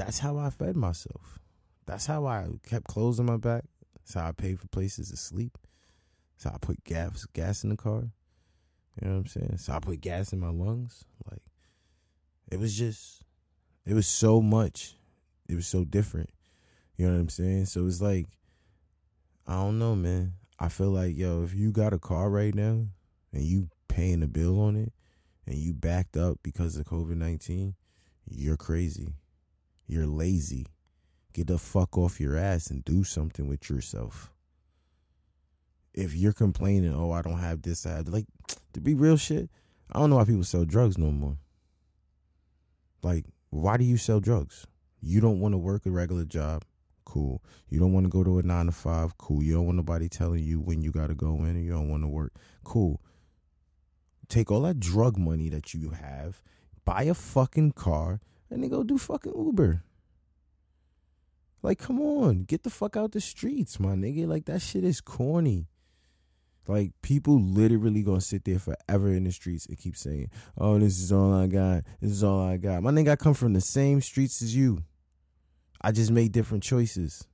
that's 0.04 0.18
how 0.18 0.36
I 0.36 0.50
fed 0.50 0.76
myself. 0.76 1.38
That's 1.86 2.06
how 2.06 2.26
I 2.26 2.48
kept 2.68 2.88
clothes 2.88 3.20
on 3.20 3.26
my 3.26 3.36
back. 3.36 3.62
That's 3.94 4.14
how 4.14 4.26
I 4.26 4.32
paid 4.32 4.58
for 4.58 4.66
places 4.66 5.10
to 5.10 5.16
sleep. 5.16 5.56
So 6.36 6.50
I 6.52 6.58
put 6.60 6.82
gas 6.82 7.24
gas 7.32 7.62
in 7.62 7.70
the 7.70 7.76
car. 7.76 8.10
You 9.00 9.08
know 9.08 9.12
what 9.12 9.20
I'm 9.20 9.26
saying? 9.28 9.58
So 9.58 9.72
I 9.72 9.78
put 9.78 10.00
gas 10.00 10.32
in 10.32 10.40
my 10.40 10.50
lungs. 10.50 11.04
Like 11.30 11.42
it 12.50 12.58
was 12.58 12.76
just 12.76 13.22
it 13.86 13.94
was 13.94 14.08
so 14.08 14.42
much. 14.42 14.96
It 15.48 15.54
was 15.54 15.68
so 15.68 15.84
different. 15.84 16.30
You 16.96 17.06
know 17.06 17.14
what 17.14 17.20
I'm 17.20 17.28
saying? 17.28 17.66
So 17.66 17.86
it's 17.86 18.02
like 18.02 18.26
I 19.46 19.54
don't 19.54 19.78
know, 19.78 19.94
man. 19.94 20.32
I 20.58 20.68
feel 20.68 20.90
like 20.90 21.16
yo, 21.16 21.44
if 21.44 21.54
you 21.54 21.70
got 21.70 21.92
a 21.92 21.98
car 22.00 22.28
right 22.28 22.54
now 22.54 22.86
and 23.32 23.42
you 23.44 23.68
paying 23.86 24.24
a 24.24 24.28
bill 24.28 24.60
on 24.60 24.74
it 24.74 24.92
and 25.46 25.56
you 25.56 25.74
backed 25.74 26.16
up 26.16 26.38
because 26.42 26.76
of 26.76 26.86
COVID 26.86 27.16
nineteen, 27.16 27.76
you're 28.28 28.56
crazy. 28.56 29.14
You're 29.86 30.06
lazy. 30.06 30.66
Get 31.32 31.46
the 31.46 31.58
fuck 31.58 31.96
off 31.96 32.20
your 32.20 32.36
ass 32.36 32.68
and 32.68 32.84
do 32.84 33.04
something 33.04 33.48
with 33.48 33.70
yourself 33.70 34.32
if 35.94 36.14
you're 36.14 36.32
complaining, 36.32 36.94
oh, 36.94 37.12
I 37.12 37.22
don't 37.22 37.38
have 37.38 37.62
this, 37.62 37.86
I 37.86 37.96
have 37.96 38.08
like 38.08 38.26
to 38.72 38.80
be 38.80 38.94
real 38.94 39.16
shit. 39.16 39.50
I 39.90 39.98
don't 39.98 40.10
know 40.10 40.16
why 40.16 40.24
people 40.24 40.44
sell 40.44 40.64
drugs 40.64 40.96
no 40.96 41.10
more. 41.10 41.36
Like, 43.02 43.26
why 43.50 43.76
do 43.76 43.84
you 43.84 43.96
sell 43.96 44.20
drugs? 44.20 44.66
You 45.00 45.20
don't 45.20 45.40
want 45.40 45.52
to 45.52 45.58
work 45.58 45.84
a 45.84 45.90
regular 45.90 46.24
job, 46.24 46.64
cool. 47.04 47.42
You 47.68 47.78
don't 47.78 47.92
want 47.92 48.04
to 48.04 48.10
go 48.10 48.24
to 48.24 48.38
a 48.38 48.42
nine 48.42 48.66
to 48.66 48.72
five, 48.72 49.18
cool. 49.18 49.42
You 49.42 49.54
don't 49.54 49.66
want 49.66 49.76
nobody 49.76 50.08
telling 50.08 50.42
you 50.42 50.60
when 50.60 50.82
you 50.82 50.92
got 50.92 51.08
to 51.08 51.14
go 51.14 51.34
in, 51.40 51.50
and 51.50 51.64
you 51.64 51.72
don't 51.72 51.90
want 51.90 52.04
to 52.04 52.08
work, 52.08 52.32
cool. 52.64 53.02
Take 54.28 54.50
all 54.50 54.62
that 54.62 54.80
drug 54.80 55.18
money 55.18 55.50
that 55.50 55.74
you 55.74 55.90
have, 55.90 56.42
buy 56.84 57.02
a 57.02 57.14
fucking 57.14 57.72
car, 57.72 58.20
and 58.52 58.62
then 58.62 58.70
go 58.70 58.82
do 58.82 58.98
fucking 58.98 59.32
Uber. 59.34 59.82
Like, 61.62 61.78
come 61.78 62.00
on, 62.00 62.44
get 62.44 62.64
the 62.64 62.70
fuck 62.70 62.96
out 62.96 63.12
the 63.12 63.20
streets, 63.20 63.80
my 63.80 63.94
nigga. 63.94 64.26
Like 64.26 64.44
that 64.44 64.60
shit 64.60 64.84
is 64.84 65.00
corny. 65.00 65.68
Like 66.68 66.92
people 67.02 67.40
literally 67.40 68.02
gonna 68.02 68.20
sit 68.20 68.44
there 68.44 68.58
forever 68.58 69.08
in 69.08 69.24
the 69.24 69.32
streets 69.32 69.66
and 69.66 69.78
keep 69.78 69.96
saying, 69.96 70.30
"Oh, 70.58 70.78
this 70.78 71.00
is 71.00 71.10
all 71.10 71.32
I 71.32 71.46
got. 71.46 71.84
This 72.00 72.12
is 72.12 72.22
all 72.22 72.40
I 72.40 72.56
got." 72.56 72.82
My 72.82 72.90
nigga, 72.90 73.10
I 73.10 73.16
come 73.16 73.34
from 73.34 73.52
the 73.52 73.60
same 73.60 74.00
streets 74.00 74.42
as 74.42 74.54
you. 74.54 74.84
I 75.80 75.90
just 75.90 76.10
made 76.10 76.30
different 76.30 76.62
choices. 76.62 77.26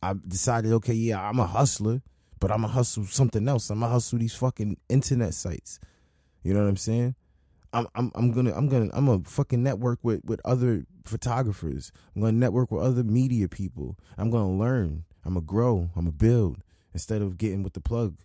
I 0.00 0.14
decided, 0.28 0.72
okay, 0.74 0.92
yeah, 0.92 1.26
I'm 1.26 1.40
a 1.40 1.46
hustler, 1.46 2.02
but 2.38 2.52
I'm 2.52 2.64
a 2.64 2.68
hustle 2.68 3.06
something 3.06 3.48
else. 3.48 3.70
I'm 3.70 3.82
a 3.82 3.88
hustle 3.88 4.18
these 4.18 4.34
fucking 4.34 4.76
internet 4.88 5.34
sites. 5.34 5.80
You 6.42 6.52
know 6.52 6.62
what 6.62 6.68
I'm 6.68 6.76
saying? 6.76 7.14
I'm 7.74 7.88
I'm 7.94 8.12
I'm 8.14 8.32
gonna 8.32 8.54
I'm 8.54 8.68
gonna 8.68 8.88
I'm 8.92 9.08
a 9.08 9.18
fucking 9.20 9.62
network 9.62 9.98
with 10.02 10.24
with 10.24 10.40
other 10.44 10.86
photographers. 11.04 11.90
I'm 12.14 12.22
gonna 12.22 12.32
network 12.32 12.70
with 12.70 12.82
other 12.82 13.02
media 13.02 13.48
people. 13.48 13.98
I'm 14.16 14.30
gonna 14.30 14.56
learn. 14.56 15.04
I'm 15.24 15.34
gonna 15.34 15.44
grow. 15.44 15.90
I'm 15.96 16.04
gonna 16.04 16.12
build 16.12 16.58
instead 16.92 17.20
of 17.20 17.36
getting 17.36 17.62
with 17.62 17.72
the 17.72 17.80
plug. 17.80 18.16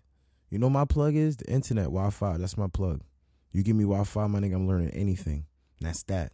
You 0.49 0.59
know 0.59 0.69
my 0.69 0.85
plug 0.85 1.15
is 1.15 1.37
the 1.37 1.45
internet, 1.45 1.85
Wi-Fi. 1.85 2.37
That's 2.37 2.57
my 2.57 2.67
plug. 2.67 3.01
You 3.51 3.63
give 3.63 3.75
me 3.75 3.83
Wi-Fi, 3.83 4.27
my 4.27 4.39
nigga, 4.39 4.55
I'm 4.55 4.67
learning 4.67 4.91
anything. 4.91 5.45
That's 5.81 6.03
that. 6.03 6.31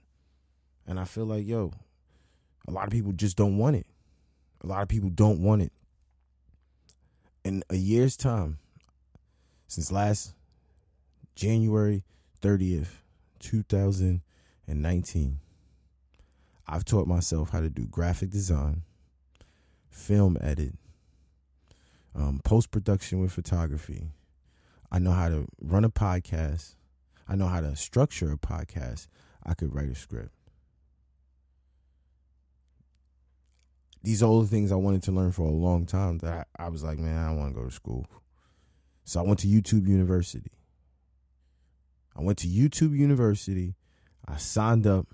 And 0.86 1.00
I 1.00 1.06
feel 1.06 1.26
like, 1.26 1.48
yo, 1.48 1.72
a 2.68 2.72
lot 2.72 2.86
of 2.86 2.92
people 2.92 3.14
just 3.14 3.38
don't 3.38 3.58
want 3.58 3.78
it. 3.78 3.88
A 4.62 4.68
lot 4.68 4.82
of 4.82 4.90
people 4.90 5.10
don't 5.10 5.42
want 5.42 5.62
it. 5.62 5.72
In 7.44 7.64
a 7.70 7.76
year's 7.76 8.18
time, 8.18 8.58
since 9.68 9.92
last 9.92 10.34
January 11.36 12.04
30th, 12.42 12.88
2019, 13.40 15.40
I've 16.68 16.86
taught 16.86 17.08
myself 17.08 17.52
how 17.52 17.62
to 17.62 17.70
do 17.70 17.86
graphic 17.86 18.32
design, 18.32 18.82
film 19.90 20.38
edit, 20.42 20.74
um, 22.16 22.42
post 22.44 22.72
production 22.72 23.20
with 23.20 23.32
photography. 23.32 24.08
I 24.92 25.00
know 25.00 25.12
how 25.12 25.30
to 25.30 25.48
run 25.62 25.84
a 25.84 25.90
podcast. 25.90 26.76
I 27.28 27.36
know 27.36 27.48
how 27.48 27.62
to 27.62 27.76
structure 27.76 28.32
a 28.32 28.38
podcast. 28.38 29.08
I 29.44 29.54
could 29.54 29.76
write 29.76 29.90
a 29.90 29.96
script. 29.96 30.32
These 34.04 34.22
are 34.22 34.28
all 34.28 34.42
the 34.42 34.48
things 34.48 34.72
I 34.72 34.76
wanted 34.76 35.04
to 35.04 35.12
learn 35.12 35.32
for 35.32 35.48
a 35.48 35.52
long 35.52 35.86
time 35.86 36.20
that 36.20 36.48
I, 36.60 36.66
I 36.66 36.70
was 36.70 36.84
like, 36.84 37.00
man, 37.00 37.18
I 37.18 37.34
want 37.34 37.54
to 37.54 37.60
go 37.60 37.68
to 37.68 37.74
school. 37.74 38.06
So 39.04 39.20
I 39.20 39.24
went 39.24 39.40
to 39.40 39.48
YouTube 39.48 39.88
University. 39.88 40.52
I 42.16 42.22
went 42.22 42.38
to 42.40 42.48
YouTube 42.48 42.98
University. 42.98 43.76
I 44.28 44.38
signed 44.38 44.88
up 44.88 45.08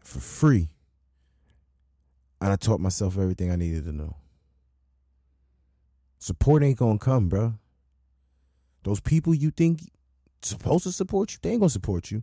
for 0.00 0.20
free. 0.20 0.68
And 2.40 2.52
I 2.52 2.56
taught 2.56 2.80
myself 2.80 3.18
everything 3.18 3.50
I 3.50 3.56
needed 3.56 3.84
to 3.84 3.92
know. 3.92 4.16
Support 6.18 6.62
ain't 6.62 6.78
gonna 6.78 6.98
come, 6.98 7.28
bro. 7.28 7.54
Those 8.82 9.00
people 9.00 9.34
you 9.34 9.50
think 9.50 9.80
supposed 10.42 10.84
to 10.84 10.92
support 10.92 11.32
you, 11.32 11.38
they 11.42 11.50
ain't 11.50 11.60
gonna 11.60 11.70
support 11.70 12.10
you. 12.10 12.22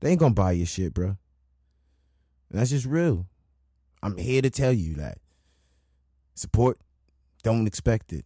They 0.00 0.10
ain't 0.10 0.20
gonna 0.20 0.34
buy 0.34 0.52
your 0.52 0.66
shit, 0.66 0.94
bro. 0.94 1.16
And 2.50 2.60
that's 2.60 2.70
just 2.70 2.86
real. 2.86 3.26
I'm 4.02 4.16
here 4.16 4.42
to 4.42 4.50
tell 4.50 4.72
you 4.72 4.94
that. 4.94 5.18
Support, 6.34 6.78
don't 7.42 7.66
expect 7.66 8.12
it. 8.12 8.24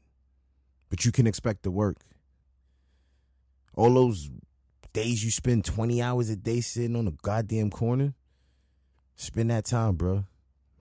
But 0.89 1.05
you 1.05 1.13
can 1.13 1.27
expect 1.27 1.63
the 1.63 1.71
work. 1.71 1.97
All 3.77 3.95
those 3.95 4.31
days 4.93 5.25
you 5.25 5.31
spend 5.31 5.65
20 5.65 6.03
hours 6.03 6.31
a 6.31 6.37
day 6.37 6.61
sitting 6.61 6.97
on 6.97 7.07
a 7.07 7.13
goddamn 7.13 7.71
corner, 7.71 8.15
spend 9.17 9.51
that 9.51 9.65
time, 9.65 9.95
bro, 9.95 10.25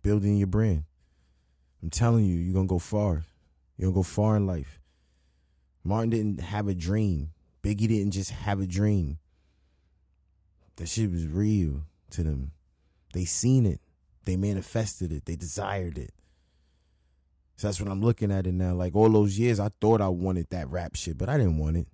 building 0.01 0.37
your 0.37 0.47
brand. 0.47 0.83
I'm 1.81 1.89
telling 1.89 2.25
you, 2.25 2.35
you're 2.35 2.53
going 2.53 2.67
to 2.67 2.73
go 2.73 2.79
far. 2.79 3.25
You're 3.77 3.91
going 3.91 3.93
to 3.93 3.99
go 3.99 4.03
far 4.03 4.35
in 4.35 4.45
life. 4.45 4.79
Martin 5.83 6.09
didn't 6.09 6.41
have 6.41 6.67
a 6.67 6.75
dream. 6.75 7.31
Biggie 7.63 7.87
didn't 7.87 8.11
just 8.11 8.31
have 8.31 8.59
a 8.59 8.67
dream. 8.67 9.17
That 10.75 10.87
shit 10.87 11.11
was 11.11 11.27
real 11.27 11.83
to 12.11 12.23
them. 12.23 12.51
They 13.13 13.25
seen 13.25 13.65
it. 13.65 13.81
They 14.25 14.37
manifested 14.37 15.11
it. 15.11 15.25
They 15.25 15.35
desired 15.35 15.97
it. 15.97 16.13
So 17.57 17.67
that's 17.67 17.81
what 17.81 17.89
I'm 17.89 18.01
looking 18.01 18.31
at 18.31 18.47
it 18.47 18.53
now. 18.53 18.73
Like 18.73 18.95
all 18.95 19.09
those 19.09 19.37
years, 19.37 19.59
I 19.59 19.69
thought 19.81 19.99
I 19.99 20.07
wanted 20.07 20.49
that 20.51 20.69
rap 20.69 20.95
shit, 20.95 21.17
but 21.17 21.27
I 21.27 21.37
didn't 21.37 21.57
want 21.57 21.77
it. 21.77 21.87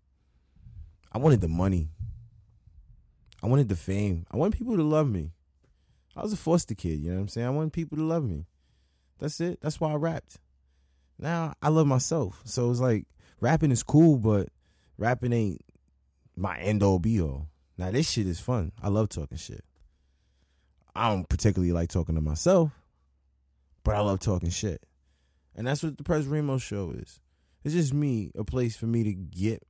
I 1.15 1.17
wanted 1.17 1.39
the 1.39 1.47
money. 1.47 1.87
I 3.41 3.47
wanted 3.47 3.69
the 3.69 3.75
fame. 3.77 4.25
I 4.29 4.35
wanted 4.35 4.57
people 4.57 4.75
to 4.75 4.83
love 4.83 5.09
me. 5.09 5.31
I 6.13 6.21
was 6.21 6.33
a 6.33 6.37
foster 6.37 6.75
kid, 6.75 6.99
you 6.99 7.09
know 7.09 7.15
what 7.15 7.21
I'm 7.21 7.27
saying? 7.29 7.47
I 7.47 7.51
wanted 7.51 7.71
people 7.71 7.97
to 7.97 8.03
love 8.03 8.25
me. 8.25 8.47
That's 9.19 9.39
it. 9.39 9.61
That's 9.61 9.79
why 9.79 9.93
I 9.93 9.95
rapped. 9.95 10.41
Now 11.17 11.53
I 11.61 11.69
love 11.69 11.87
myself. 11.87 12.41
So 12.43 12.69
it's 12.69 12.81
like 12.81 13.05
rapping 13.39 13.71
is 13.71 13.81
cool, 13.81 14.17
but 14.17 14.49
rapping 14.97 15.31
ain't 15.31 15.61
my 16.35 16.59
end 16.59 16.83
all 16.83 16.99
be 16.99 17.21
all. 17.21 17.47
Now 17.77 17.91
this 17.91 18.11
shit 18.11 18.27
is 18.27 18.41
fun. 18.41 18.73
I 18.83 18.89
love 18.89 19.07
talking 19.07 19.37
shit. 19.37 19.63
I 20.93 21.07
don't 21.07 21.29
particularly 21.29 21.71
like 21.71 21.87
talking 21.87 22.15
to 22.15 22.21
myself, 22.21 22.71
but 23.85 23.95
I 23.95 24.01
love 24.01 24.19
talking 24.19 24.49
shit. 24.49 24.83
And 25.55 25.65
that's 25.65 25.81
what 25.81 25.97
the 25.97 26.03
Pres 26.03 26.27
Remo 26.27 26.57
show 26.57 26.91
is. 26.91 27.21
It's 27.63 27.73
just 27.73 27.93
me, 27.93 28.31
a 28.35 28.43
place 28.43 28.75
for 28.75 28.85
me 28.85 29.05
to 29.05 29.13
get 29.13 29.63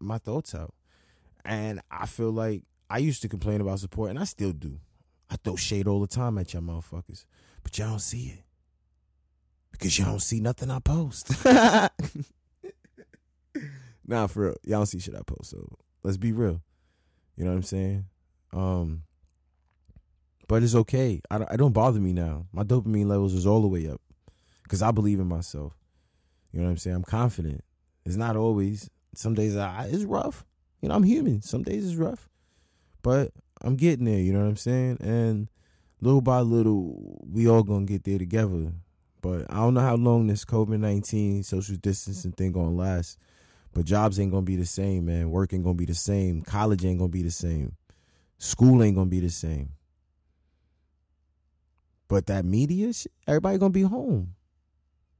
my 0.00 0.18
thoughts 0.18 0.54
out. 0.54 0.74
And 1.44 1.80
I 1.90 2.06
feel 2.06 2.30
like 2.30 2.64
I 2.90 2.98
used 2.98 3.22
to 3.22 3.28
complain 3.28 3.60
about 3.60 3.80
support, 3.80 4.10
and 4.10 4.18
I 4.18 4.24
still 4.24 4.52
do. 4.52 4.80
I 5.30 5.36
throw 5.36 5.56
shade 5.56 5.86
all 5.86 6.00
the 6.00 6.06
time 6.06 6.38
at 6.38 6.52
y'all 6.52 6.62
motherfuckers, 6.62 7.24
but 7.62 7.76
y'all 7.78 7.90
don't 7.90 7.98
see 7.98 8.26
it 8.26 8.44
because 9.72 9.98
y'all 9.98 10.08
don't 10.08 10.22
see 10.22 10.40
nothing 10.40 10.70
I 10.70 10.78
post. 10.78 11.44
nah, 14.06 14.26
for 14.28 14.42
real, 14.44 14.56
y'all 14.64 14.78
don't 14.78 14.86
see 14.86 15.00
shit 15.00 15.14
I 15.14 15.22
post. 15.26 15.50
So 15.50 15.68
let's 16.02 16.16
be 16.16 16.32
real. 16.32 16.62
You 17.36 17.44
know 17.44 17.50
what 17.50 17.56
I'm 17.56 17.62
saying? 17.64 18.06
Um, 18.52 19.02
but 20.48 20.62
it's 20.62 20.74
okay. 20.74 21.20
I 21.30 21.38
don't, 21.38 21.56
don't 21.56 21.72
bother 21.72 22.00
me 22.00 22.12
now. 22.12 22.46
My 22.52 22.62
dopamine 22.62 23.06
levels 23.06 23.34
is 23.34 23.46
all 23.46 23.60
the 23.60 23.68
way 23.68 23.88
up 23.88 24.00
because 24.62 24.80
I 24.82 24.90
believe 24.90 25.20
in 25.20 25.26
myself. 25.26 25.76
You 26.52 26.60
know 26.60 26.66
what 26.66 26.72
I'm 26.72 26.78
saying? 26.78 26.96
I'm 26.96 27.04
confident. 27.04 27.62
It's 28.04 28.16
not 28.16 28.36
always. 28.36 28.88
Some 29.16 29.34
days 29.34 29.56
I, 29.56 29.88
it's 29.90 30.04
rough. 30.04 30.44
You 30.80 30.88
know, 30.88 30.94
I'm 30.94 31.02
human. 31.02 31.42
Some 31.42 31.62
days 31.62 31.86
it's 31.86 31.96
rough, 31.96 32.28
but 33.02 33.32
I'm 33.62 33.76
getting 33.76 34.04
there. 34.04 34.18
You 34.18 34.32
know 34.32 34.40
what 34.40 34.48
I'm 34.48 34.56
saying? 34.56 34.98
And 35.00 35.48
little 36.00 36.20
by 36.20 36.40
little, 36.40 37.18
we 37.30 37.48
all 37.48 37.62
gonna 37.62 37.86
get 37.86 38.04
there 38.04 38.18
together. 38.18 38.72
But 39.22 39.46
I 39.50 39.56
don't 39.56 39.74
know 39.74 39.80
how 39.80 39.96
long 39.96 40.26
this 40.26 40.44
COVID 40.44 40.78
nineteen 40.78 41.42
social 41.42 41.76
distancing 41.76 42.32
thing 42.32 42.52
gonna 42.52 42.70
last. 42.70 43.18
But 43.72 43.84
jobs 43.84 44.20
ain't 44.20 44.30
gonna 44.30 44.42
be 44.42 44.56
the 44.56 44.66
same, 44.66 45.06
man. 45.06 45.30
Work 45.30 45.52
ain't 45.52 45.64
gonna 45.64 45.74
be 45.74 45.84
the 45.84 45.94
same. 45.94 46.42
College 46.42 46.84
ain't 46.84 46.98
gonna 46.98 47.08
be 47.08 47.22
the 47.22 47.30
same. 47.30 47.76
School 48.38 48.82
ain't 48.82 48.96
gonna 48.96 49.10
be 49.10 49.20
the 49.20 49.30
same. 49.30 49.70
But 52.08 52.26
that 52.26 52.44
media, 52.44 52.92
shit, 52.92 53.12
everybody 53.26 53.58
gonna 53.58 53.70
be 53.70 53.82
home. 53.82 54.34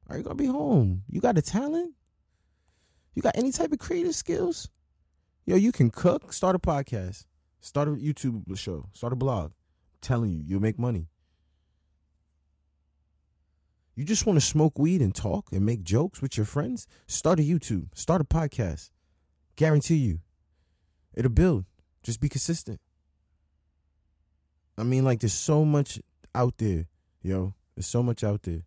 Are 0.09 0.17
you 0.17 0.23
gonna 0.23 0.37
be 0.37 0.47
home? 0.47 1.03
You 1.09 1.21
got 1.21 1.37
a 1.37 1.43
talent? 1.43 1.95
You 3.17 3.23
got 3.23 3.37
any 3.39 3.51
type 3.51 3.73
of 3.73 3.79
creative 3.79 4.15
skills? 4.15 4.69
Yo, 5.47 5.57
you 5.57 5.73
can 5.73 5.91
cook. 5.91 6.35
Start 6.35 6.55
a 6.55 6.59
podcast. 6.59 7.25
Start 7.61 7.89
a 7.89 7.93
YouTube 7.93 8.57
show. 8.59 8.91
Start 8.93 9.15
a 9.15 9.17
blog. 9.17 9.47
I'm 9.47 10.01
telling 10.03 10.31
you, 10.31 10.43
you'll 10.47 10.61
make 10.61 10.79
money. 10.79 11.09
You 13.95 14.05
just 14.05 14.27
want 14.27 14.39
to 14.39 14.45
smoke 14.45 14.79
weed 14.79 15.01
and 15.01 15.15
talk 15.15 15.47
and 15.51 15.65
make 15.65 15.83
jokes 15.83 16.21
with 16.21 16.37
your 16.37 16.45
friends? 16.45 16.87
Start 17.07 17.41
a 17.41 17.43
YouTube. 17.43 17.89
Start 17.95 18.21
a 18.21 18.25
podcast. 18.25 18.91
Guarantee 19.57 19.97
you, 19.97 20.21
it'll 21.15 21.31
build. 21.31 21.65
Just 22.03 22.21
be 22.21 22.29
consistent. 22.29 22.79
I 24.77 24.83
mean, 24.83 25.07
like, 25.07 25.21
there's 25.21 25.33
so 25.33 25.65
much 25.65 26.03
out 26.35 26.59
there, 26.59 26.89
yo. 27.23 27.55
There's 27.75 27.87
so 27.87 28.03
much 28.03 28.23
out 28.23 28.43
there. 28.43 28.65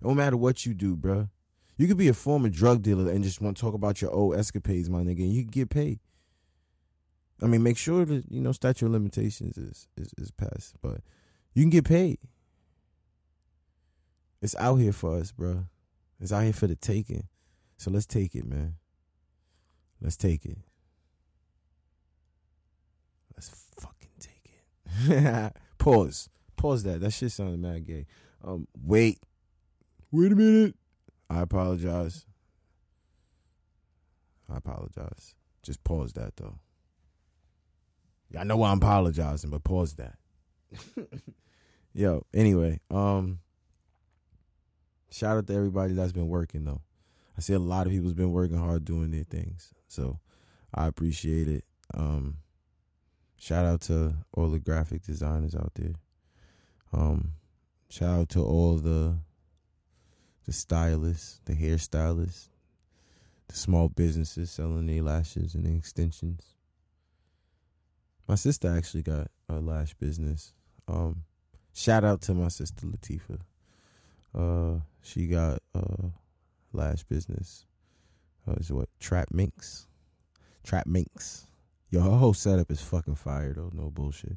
No 0.00 0.12
matter 0.12 0.36
what 0.36 0.66
you 0.66 0.74
do, 0.74 0.96
bro. 0.96 1.28
You 1.76 1.88
could 1.88 1.96
be 1.96 2.08
a 2.08 2.14
former 2.14 2.48
drug 2.48 2.82
dealer 2.82 3.10
and 3.10 3.24
just 3.24 3.40
want 3.40 3.56
to 3.56 3.60
talk 3.60 3.74
about 3.74 4.00
your 4.00 4.12
old 4.12 4.36
escapades, 4.36 4.88
my 4.88 5.00
nigga, 5.00 5.20
and 5.20 5.32
you 5.32 5.42
can 5.42 5.50
get 5.50 5.70
paid. 5.70 5.98
I 7.42 7.46
mean, 7.46 7.62
make 7.62 7.76
sure 7.76 8.04
that 8.04 8.30
you 8.30 8.40
know 8.40 8.52
statute 8.52 8.86
of 8.86 8.92
limitations 8.92 9.58
is 9.58 9.88
is, 9.96 10.12
is 10.16 10.30
passed, 10.30 10.76
but 10.80 11.00
you 11.52 11.62
can 11.62 11.70
get 11.70 11.84
paid. 11.84 12.18
It's 14.40 14.54
out 14.56 14.76
here 14.76 14.92
for 14.92 15.16
us, 15.16 15.32
bro. 15.32 15.64
It's 16.20 16.32
out 16.32 16.44
here 16.44 16.52
for 16.52 16.66
the 16.66 16.76
taking. 16.76 17.28
So 17.76 17.90
let's 17.90 18.06
take 18.06 18.34
it, 18.34 18.44
man. 18.44 18.76
Let's 20.00 20.16
take 20.16 20.44
it. 20.44 20.58
Let's 23.34 23.48
fucking 23.80 24.10
take 24.20 24.50
it. 25.08 25.52
Pause. 25.78 26.28
Pause 26.56 26.82
that. 26.84 27.00
That 27.00 27.12
shit 27.12 27.32
sounded 27.32 27.58
mad 27.58 27.86
gay. 27.86 28.06
Um, 28.44 28.68
wait. 28.80 29.18
Wait 30.12 30.32
a 30.32 30.36
minute. 30.36 30.76
I 31.28 31.40
apologize. 31.40 32.26
I 34.52 34.58
apologize. 34.58 35.34
Just 35.62 35.82
pause 35.84 36.12
that 36.14 36.36
though. 36.36 36.58
I 38.38 38.44
know 38.44 38.62
I'm 38.64 38.78
apologizing, 38.78 39.50
but 39.50 39.64
pause 39.64 39.94
that. 39.94 40.16
Yo, 41.94 42.26
anyway, 42.34 42.80
um, 42.90 43.38
shout 45.10 45.36
out 45.36 45.46
to 45.46 45.54
everybody 45.54 45.94
that's 45.94 46.12
been 46.12 46.28
working 46.28 46.64
though. 46.64 46.82
I 47.36 47.40
see 47.40 47.52
a 47.52 47.58
lot 47.58 47.86
of 47.86 47.92
people's 47.92 48.14
been 48.14 48.32
working 48.32 48.58
hard 48.58 48.84
doing 48.84 49.10
their 49.10 49.24
things, 49.24 49.72
so 49.88 50.18
I 50.72 50.86
appreciate 50.86 51.48
it. 51.48 51.64
Um, 51.92 52.38
shout 53.36 53.64
out 53.64 53.80
to 53.82 54.14
all 54.32 54.48
the 54.48 54.58
graphic 54.58 55.02
designers 55.02 55.54
out 55.54 55.72
there. 55.74 55.94
Um, 56.92 57.32
shout 57.88 58.20
out 58.20 58.28
to 58.30 58.42
all 58.44 58.76
the 58.76 59.18
the 60.44 60.52
stylists, 60.52 61.40
the 61.44 61.54
hairstylists, 61.54 62.48
the 63.48 63.54
small 63.54 63.88
businesses 63.88 64.50
selling 64.50 64.86
their 64.86 65.02
lashes 65.02 65.54
and 65.54 65.66
extensions. 65.66 66.54
My 68.26 68.36
sister 68.36 68.74
actually 68.74 69.02
got 69.02 69.28
a 69.48 69.60
lash 69.60 69.94
business. 69.94 70.52
Um, 70.88 71.24
shout 71.72 72.04
out 72.04 72.22
to 72.22 72.34
my 72.34 72.48
sister 72.48 72.86
Latifa. 72.86 73.40
Uh, 74.34 74.80
she 75.02 75.26
got 75.26 75.60
a 75.74 76.10
lash 76.72 77.04
business. 77.04 77.66
Uh, 78.46 78.52
is 78.54 78.70
what 78.70 78.88
Trap 79.00 79.28
Minx, 79.30 79.86
Trap 80.64 80.86
Minx. 80.86 81.46
Yo, 81.90 82.02
her 82.02 82.16
whole 82.16 82.34
setup 82.34 82.70
is 82.70 82.82
fucking 82.82 83.14
fire 83.14 83.54
though. 83.54 83.70
No 83.72 83.90
bullshit. 83.90 84.36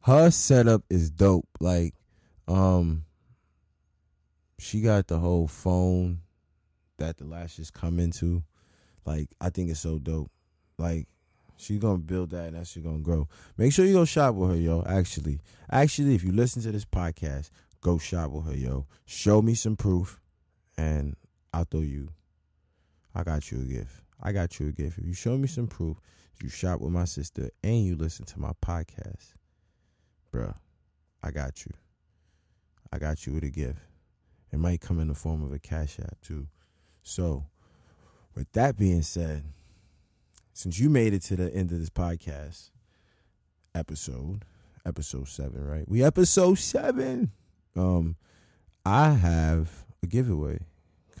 Her 0.00 0.30
setup 0.30 0.82
is 0.90 1.10
dope. 1.10 1.48
Like, 1.60 1.94
um, 2.48 3.04
she 4.58 4.80
got 4.80 5.06
the 5.06 5.18
whole 5.18 5.46
phone 5.46 6.20
that 6.98 7.18
the 7.18 7.24
lashes 7.24 7.70
come 7.70 7.98
into. 7.98 8.42
Like, 9.04 9.28
I 9.40 9.50
think 9.50 9.70
it's 9.70 9.80
so 9.80 9.98
dope. 9.98 10.30
Like, 10.78 11.06
She's 11.58 11.78
gonna 11.78 11.98
build 11.98 12.30
that 12.30 12.48
and 12.48 12.56
that's 12.56 12.76
gonna 12.76 12.98
grow. 12.98 13.28
Make 13.56 13.72
sure 13.72 13.86
you 13.86 13.94
go 13.94 14.04
shop 14.04 14.34
with 14.34 14.50
her, 14.50 14.56
yo. 14.56 14.82
Actually, 14.86 15.40
actually, 15.70 16.14
if 16.14 16.22
you 16.22 16.32
listen 16.32 16.62
to 16.62 16.72
this 16.72 16.84
podcast, 16.84 17.50
go 17.80 17.98
shop 17.98 18.30
with 18.30 18.46
her, 18.46 18.54
yo. 18.54 18.86
Show 19.06 19.40
me 19.40 19.54
some 19.54 19.76
proof, 19.76 20.20
and 20.76 21.16
I'll 21.54 21.64
throw 21.64 21.80
you. 21.80 22.10
I 23.14 23.22
got 23.22 23.50
you 23.50 23.60
a 23.60 23.64
gift. 23.64 24.02
I 24.22 24.32
got 24.32 24.60
you 24.60 24.68
a 24.68 24.72
gift. 24.72 24.98
If 24.98 25.06
you 25.06 25.14
show 25.14 25.38
me 25.38 25.46
some 25.46 25.66
proof, 25.66 25.96
you 26.42 26.50
shop 26.50 26.80
with 26.80 26.92
my 26.92 27.06
sister 27.06 27.50
and 27.62 27.84
you 27.84 27.96
listen 27.96 28.26
to 28.26 28.40
my 28.40 28.52
podcast, 28.62 29.32
bruh, 30.32 30.54
I 31.22 31.30
got 31.30 31.64
you. 31.64 31.72
I 32.92 32.98
got 32.98 33.26
you 33.26 33.32
with 33.32 33.44
a 33.44 33.50
gift. 33.50 33.78
It 34.52 34.58
might 34.58 34.80
come 34.80 35.00
in 35.00 35.08
the 35.08 35.14
form 35.14 35.42
of 35.42 35.52
a 35.52 35.58
cash 35.58 35.98
app 36.00 36.20
too. 36.22 36.46
So, 37.02 37.46
with 38.34 38.50
that 38.52 38.76
being 38.76 39.02
said 39.02 39.44
since 40.56 40.78
you 40.78 40.88
made 40.88 41.12
it 41.12 41.20
to 41.20 41.36
the 41.36 41.54
end 41.54 41.70
of 41.70 41.78
this 41.78 41.90
podcast 41.90 42.70
episode, 43.74 44.46
episode 44.86 45.28
seven, 45.28 45.62
right? 45.66 45.86
We 45.86 46.02
episode 46.02 46.58
seven. 46.58 47.30
Um, 47.76 48.16
I 48.86 49.10
have 49.10 49.84
a 50.02 50.06
giveaway 50.06 50.60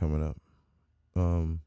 coming 0.00 0.26
up. 0.26 0.38
Um, 1.14 1.60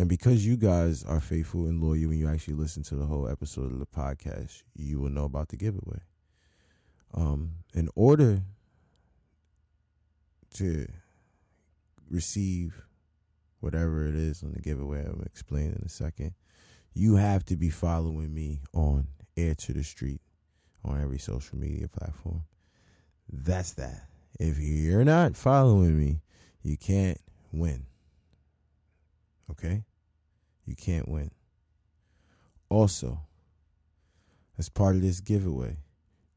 and 0.00 0.08
because 0.08 0.44
you 0.44 0.56
guys 0.56 1.04
are 1.04 1.20
faithful 1.20 1.66
and 1.66 1.80
loyal 1.80 2.08
when 2.08 2.18
you 2.18 2.28
actually 2.28 2.54
listen 2.54 2.82
to 2.84 2.96
the 2.96 3.06
whole 3.06 3.28
episode 3.28 3.70
of 3.70 3.78
the 3.78 3.86
podcast, 3.86 4.64
you 4.74 4.98
will 4.98 5.10
know 5.10 5.26
about 5.26 5.50
the 5.50 5.56
giveaway. 5.56 6.00
Um, 7.14 7.52
in 7.72 7.88
order 7.94 8.42
to 10.54 10.86
receive 12.10 12.82
whatever 13.60 14.06
it 14.06 14.14
is 14.14 14.42
on 14.42 14.52
the 14.52 14.60
giveaway, 14.60 15.04
I'm 15.04 15.22
explain 15.26 15.72
in 15.72 15.82
a 15.84 15.88
second 15.88 16.34
you 16.98 17.14
have 17.14 17.44
to 17.44 17.56
be 17.56 17.70
following 17.70 18.34
me 18.34 18.60
on 18.74 19.06
Aire 19.36 19.54
to 19.54 19.72
the 19.72 19.84
Street 19.84 20.20
on 20.84 21.00
every 21.00 21.18
social 21.18 21.56
media 21.56 21.86
platform. 21.86 22.42
That's 23.30 23.72
that. 23.74 24.08
If 24.40 24.58
you're 24.58 25.04
not 25.04 25.36
following 25.36 25.96
me, 25.96 26.22
you 26.62 26.76
can't 26.76 27.20
win. 27.52 27.86
Okay? 29.48 29.84
You 30.66 30.74
can't 30.74 31.08
win. 31.08 31.30
Also, 32.68 33.20
as 34.58 34.68
part 34.68 34.96
of 34.96 35.02
this 35.02 35.20
giveaway, 35.20 35.76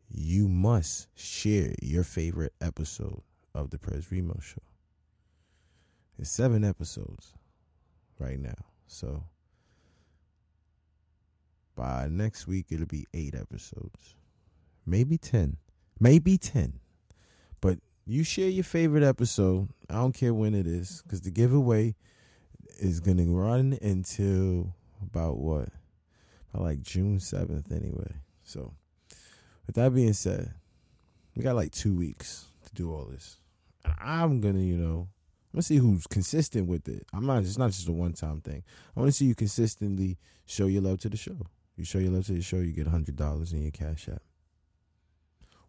you 0.10 0.48
must 0.48 1.08
share 1.16 1.74
your 1.82 2.04
favorite 2.04 2.54
episode 2.62 3.24
of 3.54 3.70
the 3.70 3.78
Pres 3.78 4.12
Remo 4.12 4.40
Show. 4.42 4.62
It's 6.18 6.30
seven 6.30 6.64
episodes 6.64 7.34
right 8.20 8.40
now. 8.40 8.54
So 8.88 9.24
by 11.76 12.08
next 12.10 12.48
week, 12.48 12.68
it'll 12.70 12.86
be 12.86 13.08
eight 13.14 13.34
episodes, 13.34 14.16
maybe 14.86 15.18
10, 15.18 15.58
maybe 16.00 16.38
10. 16.38 16.80
But 17.60 17.80
you 18.06 18.24
share 18.24 18.50
your 18.50 18.64
favorite 18.64 19.04
episode. 19.04 19.70
I 19.90 19.96
don't 19.96 20.14
care 20.14 20.34
when 20.34 20.54
it 20.54 20.68
is, 20.68 21.02
because 21.04 21.22
the 21.22 21.32
giveaway 21.32 21.96
is 22.80 23.00
gonna 23.00 23.26
run 23.26 23.78
until 23.82 24.76
about 25.02 25.38
what? 25.38 25.70
About 26.54 26.66
like 26.66 26.82
June 26.82 27.20
seventh, 27.20 27.72
anyway. 27.72 28.14
So, 28.44 28.74
with 29.66 29.76
that 29.76 29.94
being 29.96 30.14
said, 30.14 30.54
we 31.36 31.44
got 31.44 31.56
like 31.56 31.72
two 31.72 31.96
weeks 31.96 32.46
to 32.66 32.74
do 32.74 32.94
all 32.94 33.06
this. 33.06 33.38
I'm 34.00 34.42
gonna, 34.42 34.60
you 34.60 34.78
know, 34.78 35.10
I'm 35.54 35.58
gonna 35.58 35.64
see 35.64 35.78
who's 35.78 36.08
consistent 36.08 36.68
with 36.68 36.88
it. 36.88 37.06
I'm 37.14 37.26
not. 37.26 37.44
It's 37.44 37.58
not 37.58 37.72
just 37.72 37.88
a 37.88 37.92
one 37.92 38.14
time 38.14 38.42
thing. 38.42 38.64
I 38.96 39.00
want 39.00 39.12
to 39.12 39.18
see 39.18 39.26
you 39.26 39.36
consistently 39.36 40.18
show 40.46 40.68
your 40.68 40.82
love 40.82 41.00
to 41.02 41.10
the 41.10 41.18
show. 41.18 41.38
You 41.76 41.86
show 41.86 42.00
your 42.00 42.12
love 42.12 42.26
to 42.28 42.34
the 42.34 42.42
show, 42.42 42.58
you 42.58 42.74
get 42.74 42.88
hundred 42.88 43.16
dollars 43.16 43.54
in 43.54 43.62
your 43.62 43.72
cash 43.72 44.08
app. 44.08 44.22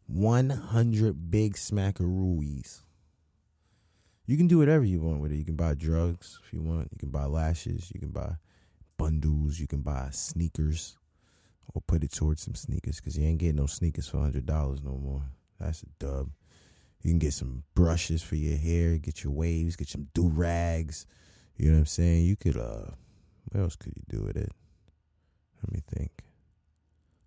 One 0.06 0.50
hundred 0.50 1.30
big 1.30 1.54
smackaroos. 1.54 2.82
You 4.26 4.36
can 4.36 4.46
do 4.46 4.58
whatever 4.58 4.84
you 4.84 5.00
want 5.00 5.20
with 5.20 5.32
it. 5.32 5.36
You 5.36 5.44
can 5.44 5.56
buy 5.56 5.74
drugs 5.74 6.38
if 6.44 6.52
you 6.52 6.62
want. 6.62 6.88
You 6.92 6.98
can 6.98 7.10
buy 7.10 7.24
lashes. 7.24 7.90
You 7.94 8.00
can 8.00 8.10
buy 8.10 8.36
bundles. 8.98 9.58
You 9.58 9.66
can 9.66 9.80
buy 9.80 10.08
sneakers, 10.10 10.96
or 11.74 11.82
put 11.86 12.04
it 12.04 12.12
towards 12.12 12.42
some 12.42 12.54
sneakers 12.54 13.00
because 13.00 13.16
you 13.16 13.26
ain't 13.26 13.38
getting 13.38 13.56
no 13.56 13.66
sneakers 13.66 14.08
for 14.08 14.18
hundred 14.18 14.46
dollars 14.46 14.82
no 14.82 14.96
more. 14.96 15.22
That's 15.58 15.82
a 15.82 15.86
dub. 15.98 16.30
You 17.02 17.10
can 17.10 17.18
get 17.18 17.34
some 17.34 17.64
brushes 17.74 18.22
for 18.22 18.36
your 18.36 18.56
hair, 18.56 18.96
get 18.96 19.24
your 19.24 19.32
waves, 19.32 19.76
get 19.76 19.88
some 19.88 20.08
do 20.14 20.28
rags. 20.28 21.06
You 21.56 21.66
know 21.66 21.74
what 21.74 21.80
I'm 21.80 21.86
saying? 21.86 22.24
You 22.24 22.36
could 22.36 22.56
uh 22.56 22.92
what 23.50 23.60
else 23.60 23.76
could 23.76 23.92
you 23.96 24.02
do 24.08 24.24
with 24.24 24.36
it? 24.36 24.50
Let 25.62 25.72
me 25.72 25.82
think. 25.86 26.10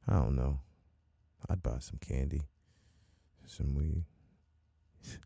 I 0.07 0.13
don't 0.13 0.35
know. 0.35 0.59
I'd 1.49 1.61
buy 1.61 1.79
some 1.79 1.99
candy. 1.99 2.41
Some 3.45 3.75
weed. 3.75 4.03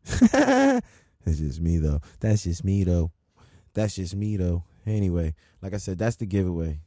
That's 1.25 1.39
just 1.39 1.61
me 1.61 1.77
though. 1.77 2.01
That's 2.19 2.43
just 2.43 2.63
me 2.63 2.83
though. 2.83 3.11
That's 3.73 3.95
just 3.95 4.15
me 4.15 4.35
though. 4.37 4.63
Anyway, 4.85 5.35
like 5.61 5.73
I 5.73 5.77
said, 5.77 5.99
that's 5.99 6.15
the 6.15 6.25
giveaway. 6.25 6.79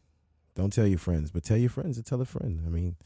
Don't 0.55 0.73
tell 0.73 0.87
your 0.87 0.99
friends, 0.99 1.31
but 1.31 1.45
tell 1.45 1.57
your 1.57 1.71
friends 1.71 1.97
to 1.97 2.03
tell 2.03 2.21
a 2.21 2.25
friend. 2.25 2.63
I 2.67 2.69
mean, 2.69 2.97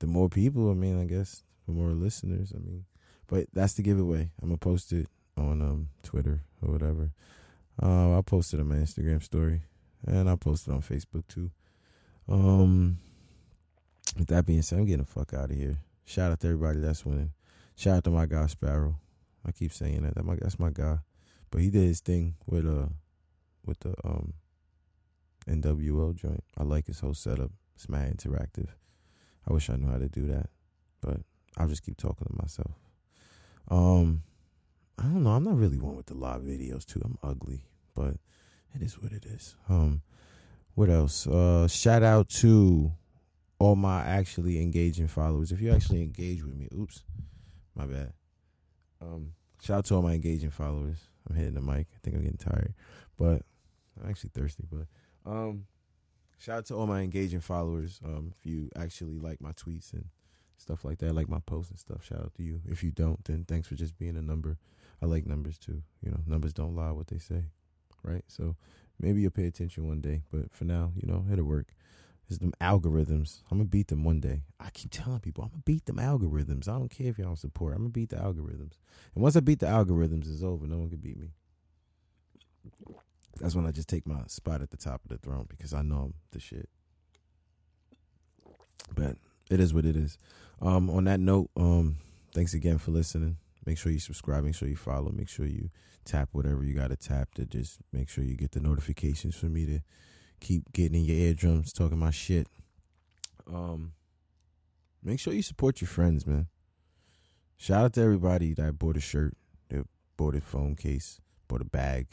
the 0.00 0.06
more 0.06 0.28
people, 0.28 0.70
I 0.70 0.74
mean, 0.74 1.00
I 1.00 1.06
guess 1.06 1.44
the 1.66 1.72
more 1.72 1.90
listeners. 1.90 2.52
I 2.54 2.58
mean, 2.58 2.84
but 3.26 3.46
that's 3.52 3.74
the 3.74 3.82
giveaway. 3.82 4.30
I'm 4.40 4.48
gonna 4.48 4.58
post 4.58 4.92
it 4.92 5.08
on 5.36 5.60
um 5.60 5.88
Twitter 6.02 6.42
or 6.62 6.72
whatever. 6.72 7.10
Uh, 7.82 8.12
I'll 8.12 8.22
post 8.22 8.54
it 8.54 8.60
on 8.60 8.68
my 8.68 8.76
Instagram 8.76 9.22
story, 9.22 9.62
and 10.06 10.28
I'll 10.28 10.36
post 10.36 10.68
it 10.68 10.72
on 10.72 10.82
Facebook 10.82 11.26
too. 11.28 11.50
Um, 12.28 12.98
with 14.18 14.28
that 14.28 14.46
being 14.46 14.62
said, 14.62 14.78
I'm 14.78 14.86
getting 14.86 15.04
the 15.04 15.10
fuck 15.10 15.34
out 15.34 15.50
of 15.50 15.56
here. 15.56 15.78
Shout 16.04 16.30
out 16.30 16.40
to 16.40 16.48
everybody 16.48 16.80
that's 16.80 17.04
winning. 17.04 17.32
Shout 17.76 17.96
out 17.96 18.04
to 18.04 18.10
my 18.10 18.26
guy 18.26 18.46
Sparrow. 18.46 18.96
I 19.46 19.52
keep 19.52 19.72
saying 19.72 20.02
that. 20.02 20.14
that 20.14 20.24
my, 20.24 20.36
that's 20.36 20.58
my 20.58 20.70
guy, 20.70 20.98
but 21.50 21.60
he 21.60 21.70
did 21.70 21.82
his 21.82 22.00
thing 22.00 22.36
with 22.46 22.66
uh 22.66 22.88
with 23.64 23.80
the 23.80 23.94
um 24.04 24.34
NWO 25.48 26.14
joint. 26.14 26.44
I 26.56 26.62
like 26.62 26.86
his 26.86 27.00
whole 27.00 27.14
setup. 27.14 27.50
It's 27.74 27.88
mad 27.88 28.16
interactive. 28.16 28.68
I 29.48 29.52
wish 29.52 29.68
I 29.68 29.76
knew 29.76 29.88
how 29.88 29.98
to 29.98 30.08
do 30.08 30.26
that, 30.28 30.48
but 31.00 31.20
I'll 31.56 31.68
just 31.68 31.84
keep 31.84 31.96
talking 31.96 32.26
to 32.26 32.42
myself. 32.42 32.83
Um, 33.68 34.22
I 34.98 35.02
don't 35.04 35.22
know. 35.22 35.30
I'm 35.30 35.44
not 35.44 35.58
really 35.58 35.78
one 35.78 35.96
with 35.96 36.06
the 36.06 36.14
live 36.14 36.42
videos 36.42 36.84
too. 36.84 37.00
I'm 37.04 37.18
ugly, 37.22 37.64
but 37.94 38.16
it 38.74 38.82
is 38.82 39.00
what 39.00 39.12
it 39.12 39.24
is. 39.24 39.56
Um, 39.68 40.02
what 40.74 40.90
else? 40.90 41.26
Uh, 41.26 41.68
shout 41.68 42.02
out 42.02 42.28
to 42.40 42.92
all 43.58 43.76
my 43.76 44.02
actually 44.02 44.60
engaging 44.60 45.08
followers. 45.08 45.52
If 45.52 45.60
you 45.60 45.72
actually 45.72 46.02
engage 46.02 46.42
with 46.42 46.54
me, 46.54 46.68
oops, 46.74 47.02
my 47.74 47.86
bad. 47.86 48.12
Um, 49.00 49.32
shout 49.62 49.78
out 49.78 49.84
to 49.86 49.94
all 49.96 50.02
my 50.02 50.14
engaging 50.14 50.50
followers. 50.50 50.98
I'm 51.28 51.36
hitting 51.36 51.54
the 51.54 51.60
mic. 51.60 51.86
I 51.94 51.98
think 52.02 52.16
I'm 52.16 52.22
getting 52.22 52.36
tired, 52.36 52.74
but 53.18 53.42
I'm 54.00 54.10
actually 54.10 54.30
thirsty. 54.34 54.64
But 54.70 54.86
um, 55.30 55.66
shout 56.38 56.58
out 56.58 56.66
to 56.66 56.74
all 56.74 56.86
my 56.86 57.00
engaging 57.00 57.40
followers. 57.40 58.00
Um, 58.04 58.32
if 58.38 58.46
you 58.46 58.70
actually 58.76 59.18
like 59.18 59.40
my 59.40 59.52
tweets 59.52 59.92
and 59.92 60.06
stuff 60.64 60.84
like 60.84 60.98
that, 60.98 61.14
like 61.14 61.28
my 61.28 61.40
posts 61.46 61.70
and 61.70 61.78
stuff. 61.78 62.04
Shout 62.04 62.20
out 62.20 62.34
to 62.36 62.42
you. 62.42 62.60
If 62.66 62.82
you 62.82 62.90
don't, 62.90 63.22
then 63.24 63.44
thanks 63.46 63.68
for 63.68 63.74
just 63.74 63.98
being 63.98 64.16
a 64.16 64.22
number. 64.22 64.56
I 65.02 65.06
like 65.06 65.26
numbers 65.26 65.58
too. 65.58 65.82
You 66.02 66.10
know, 66.10 66.20
numbers 66.26 66.52
don't 66.52 66.74
lie 66.74 66.90
what 66.90 67.08
they 67.08 67.18
say, 67.18 67.44
right? 68.02 68.24
So 68.26 68.56
maybe 68.98 69.20
you'll 69.20 69.30
pay 69.30 69.46
attention 69.46 69.86
one 69.86 70.00
day, 70.00 70.22
but 70.32 70.52
for 70.52 70.64
now, 70.64 70.92
you 70.96 71.06
know, 71.06 71.24
it'll 71.30 71.44
work. 71.44 71.74
It's 72.28 72.38
them 72.38 72.54
algorithms. 72.60 73.42
I'm 73.50 73.58
gonna 73.58 73.68
beat 73.68 73.88
them 73.88 74.02
one 74.02 74.20
day. 74.20 74.40
I 74.58 74.70
keep 74.70 74.90
telling 74.90 75.20
people 75.20 75.44
I'm 75.44 75.50
gonna 75.50 75.62
beat 75.64 75.84
them 75.84 75.96
algorithms. 75.96 76.68
I 76.68 76.78
don't 76.78 76.90
care 76.90 77.08
if 77.08 77.18
y'all 77.18 77.28
don't 77.28 77.38
support. 77.38 77.74
I'm 77.74 77.80
gonna 77.80 77.90
beat 77.90 78.10
the 78.10 78.16
algorithms. 78.16 78.78
And 79.14 79.22
once 79.22 79.36
I 79.36 79.40
beat 79.40 79.60
the 79.60 79.66
algorithms, 79.66 80.32
it's 80.32 80.42
over. 80.42 80.66
No 80.66 80.78
one 80.78 80.88
can 80.88 80.98
beat 80.98 81.18
me. 81.18 81.28
That's 83.38 83.54
when 83.54 83.66
I 83.66 83.72
just 83.72 83.88
take 83.88 84.06
my 84.06 84.22
spot 84.28 84.62
at 84.62 84.70
the 84.70 84.76
top 84.78 85.02
of 85.04 85.10
the 85.10 85.18
throne 85.18 85.46
because 85.48 85.74
I 85.74 85.82
know 85.82 85.96
I'm 85.96 86.14
the 86.30 86.40
shit. 86.40 86.68
But 88.94 89.16
it 89.50 89.60
is 89.60 89.74
what 89.74 89.84
it 89.84 89.96
is. 89.96 90.18
Um, 90.60 90.88
on 90.90 91.04
that 91.04 91.20
note, 91.20 91.50
um, 91.56 91.96
thanks 92.34 92.54
again 92.54 92.78
for 92.78 92.90
listening. 92.90 93.36
Make 93.66 93.78
sure 93.78 93.92
you 93.92 93.98
subscribe. 93.98 94.44
Make 94.44 94.54
sure 94.54 94.68
you 94.68 94.76
follow. 94.76 95.10
Make 95.10 95.28
sure 95.28 95.46
you 95.46 95.70
tap 96.04 96.28
whatever 96.32 96.64
you 96.64 96.74
got 96.74 96.90
to 96.90 96.96
tap 96.96 97.34
to 97.34 97.46
just 97.46 97.78
make 97.92 98.08
sure 98.08 98.24
you 98.24 98.36
get 98.36 98.52
the 98.52 98.60
notifications 98.60 99.34
for 99.34 99.46
me 99.46 99.64
to 99.66 99.80
keep 100.40 100.70
getting 100.72 100.98
in 100.98 101.04
your 101.04 101.16
eardrums 101.16 101.72
talking 101.72 101.98
my 101.98 102.10
shit. 102.10 102.46
Um, 103.46 103.92
make 105.02 105.20
sure 105.20 105.32
you 105.32 105.42
support 105.42 105.80
your 105.80 105.88
friends, 105.88 106.26
man. 106.26 106.48
Shout 107.56 107.84
out 107.84 107.92
to 107.94 108.02
everybody 108.02 108.52
that 108.54 108.78
bought 108.78 108.96
a 108.96 109.00
shirt, 109.00 109.36
that 109.70 109.86
bought 110.16 110.34
a 110.34 110.40
phone 110.40 110.76
case, 110.76 111.20
bought 111.48 111.62
a 111.62 111.64
bag, 111.64 112.08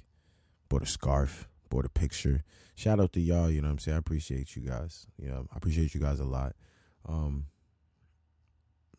bought 0.70 0.84
a 0.84 0.86
scarf, 0.86 1.48
bought 1.70 1.86
a 1.86 1.90
picture. 1.90 2.44
Shout 2.76 3.00
out 3.00 3.12
to 3.14 3.20
y'all, 3.20 3.50
you 3.50 3.62
know 3.62 3.68
what 3.68 3.74
I'm 3.74 3.80
saying? 3.80 3.96
I 3.96 4.00
appreciate 4.00 4.56
you 4.56 4.62
guys. 4.62 5.06
You 5.18 5.30
know, 5.30 5.48
I 5.52 5.58
appreciate 5.58 5.94
you 5.94 6.00
guys 6.00 6.20
a 6.20 6.26
lot. 6.26 6.56
Um, 7.08 7.48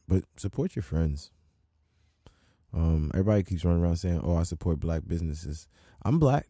but 0.08 0.24
support 0.36 0.76
your 0.76 0.82
friends. 0.82 1.30
Um, 2.74 3.10
everybody 3.14 3.42
keeps 3.42 3.64
running 3.64 3.82
around 3.82 3.96
saying, 3.96 4.20
"Oh, 4.24 4.36
I 4.36 4.42
support 4.44 4.80
black 4.80 5.02
businesses." 5.06 5.68
I'm 6.02 6.18
black. 6.18 6.46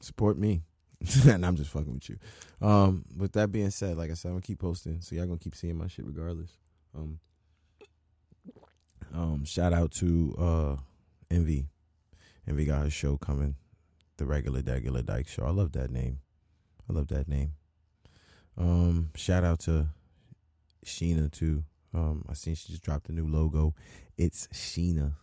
Support 0.00 0.38
me, 0.38 0.62
and 1.26 1.44
I'm 1.44 1.56
just 1.56 1.70
fucking 1.70 1.92
with 1.92 2.08
you. 2.08 2.18
Um, 2.60 3.04
with 3.16 3.32
that 3.32 3.50
being 3.52 3.70
said, 3.70 3.96
like 3.96 4.10
I 4.10 4.14
said, 4.14 4.28
I'm 4.28 4.34
gonna 4.34 4.42
keep 4.42 4.60
posting, 4.60 5.00
so 5.00 5.16
y'all 5.16 5.26
gonna 5.26 5.38
keep 5.38 5.54
seeing 5.54 5.76
my 5.76 5.88
shit 5.88 6.06
regardless. 6.06 6.56
Um, 6.94 7.18
um, 9.14 9.44
shout 9.44 9.72
out 9.72 9.90
to 9.92 10.34
uh, 10.38 10.76
Envy. 11.30 11.66
Envy 12.46 12.64
got 12.64 12.82
her 12.82 12.90
show 12.90 13.16
coming, 13.16 13.56
the 14.16 14.26
regular 14.26 14.62
Degular 14.62 15.04
Dyke 15.04 15.28
show. 15.28 15.44
I 15.44 15.50
love 15.50 15.72
that 15.72 15.90
name. 15.90 16.20
I 16.88 16.92
love 16.92 17.08
that 17.08 17.28
name. 17.28 17.54
Um, 18.56 19.10
shout 19.14 19.44
out 19.44 19.60
to 19.60 19.88
Sheena 20.84 21.30
too. 21.30 21.64
Um, 21.94 22.24
I 22.28 22.34
seen 22.34 22.54
she 22.54 22.68
just 22.68 22.82
dropped 22.82 23.08
a 23.08 23.12
new 23.12 23.26
logo. 23.26 23.74
It's 24.16 24.46
Sheena. 24.48 25.14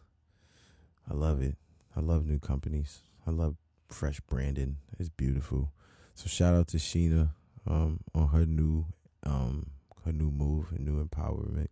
I 1.09 1.13
love 1.13 1.41
it. 1.41 1.55
I 1.95 1.99
love 1.99 2.25
new 2.25 2.39
companies. 2.39 3.01
I 3.27 3.31
love 3.31 3.55
fresh 3.89 4.19
branding. 4.21 4.77
It's 4.99 5.09
beautiful. 5.09 5.71
So 6.13 6.27
shout 6.27 6.55
out 6.55 6.67
to 6.69 6.77
Sheena 6.77 7.29
um, 7.67 7.99
on 8.13 8.29
her 8.29 8.45
new 8.45 8.85
um, 9.23 9.71
her 10.05 10.11
new 10.11 10.31
move 10.31 10.71
and 10.71 10.85
new 10.85 11.03
empowerment. 11.03 11.67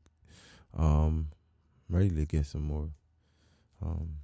Um, 0.75 1.29
I'm 1.89 1.95
ready 1.95 2.09
to 2.09 2.25
get 2.25 2.45
some 2.45 2.63
more. 2.63 2.89
Um, 3.81 4.17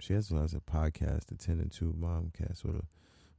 she 0.00 0.14
has 0.14 0.30
a 0.30 0.34
podcast, 0.34 1.26
the 1.26 1.36
Ten 1.36 1.60
and 1.60 1.70
Two 1.70 1.94
Momcast. 1.98 2.64
What, 2.64 2.84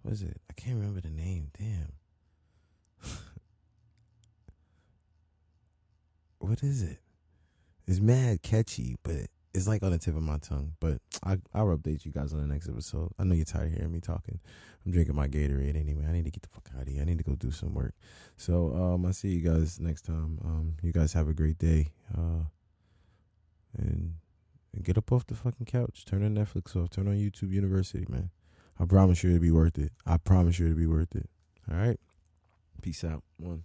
what 0.03 0.13
is 0.13 0.21
it? 0.21 0.39
I 0.49 0.53
can't 0.53 0.77
remember 0.77 1.01
the 1.01 1.09
name. 1.09 1.49
Damn. 1.57 1.93
What 6.41 6.63
is 6.63 6.82
it? 6.82 6.97
It's 7.88 7.99
mad 7.99 8.41
catchy, 8.41 8.95
but 9.04 9.27
it's 9.54 9.67
like 9.67 9.84
on 9.84 9.91
the 9.91 9.97
tip 9.97 10.15
of 10.15 10.23
my 10.23 10.38
tongue. 10.38 10.73
But 10.80 10.99
I, 11.23 11.38
I'll 11.54 11.77
update 11.77 12.06
you 12.06 12.12
guys 12.12 12.34
on 12.34 12.41
the 12.41 12.51
next 12.51 12.69
episode. 12.69 13.12
I 13.19 13.23
know 13.23 13.36
you're 13.36 13.45
tired 13.45 13.67
of 13.67 13.73
hearing 13.73 13.91
me 13.91 13.99
talking. 13.99 14.39
I'm 14.86 14.91
drinking 14.91 15.15
my 15.15 15.27
Gatorade 15.27 15.80
anyway. 15.80 16.06
I 16.08 16.12
need 16.12 16.25
to 16.25 16.32
get 16.32 16.41
the 16.41 16.49
fuck 16.49 16.69
out 16.75 16.84
of 16.84 16.88
here. 16.88 17.01
I 17.01 17.06
need 17.06 17.19
to 17.19 17.23
go 17.23 17.36
do 17.36 17.51
some 17.51 17.73
work. 17.73 17.93
So 18.38 18.73
um, 18.73 19.06
I'll 19.06 19.13
see 19.13 19.30
you 19.30 19.41
guys 19.41 19.80
next 19.80 20.04
time. 20.04 20.39
Um, 20.43 20.75
you 20.82 20.91
guys 20.91 21.13
have 21.13 21.27
a 21.27 21.34
great 21.34 21.58
day. 21.58 21.89
Uh, 22.17 22.45
and, 23.77 24.15
and 24.73 24.84
get 24.84 24.97
up 24.97 25.12
off 25.12 25.27
the 25.27 25.36
fucking 25.36 25.67
couch. 25.67 26.06
Turn 26.06 26.23
on 26.23 26.36
Netflix 26.36 26.75
off. 26.75 26.89
Turn 26.89 27.08
on 27.08 27.15
YouTube 27.15 27.51
University, 27.51 28.06
man. 28.10 28.32
I 28.80 28.86
promise 28.86 29.23
you 29.23 29.30
it'll 29.32 29.41
be 29.41 29.51
worth 29.51 29.77
it. 29.77 29.91
I 30.06 30.17
promise 30.17 30.58
you 30.58 30.65
it'll 30.67 30.77
be 30.77 30.88
worth 30.88 31.15
it. 31.15 31.30
All 31.69 31.77
right. 31.77 31.99
Peace 32.82 33.04
out. 33.04 33.23
One. 33.38 33.63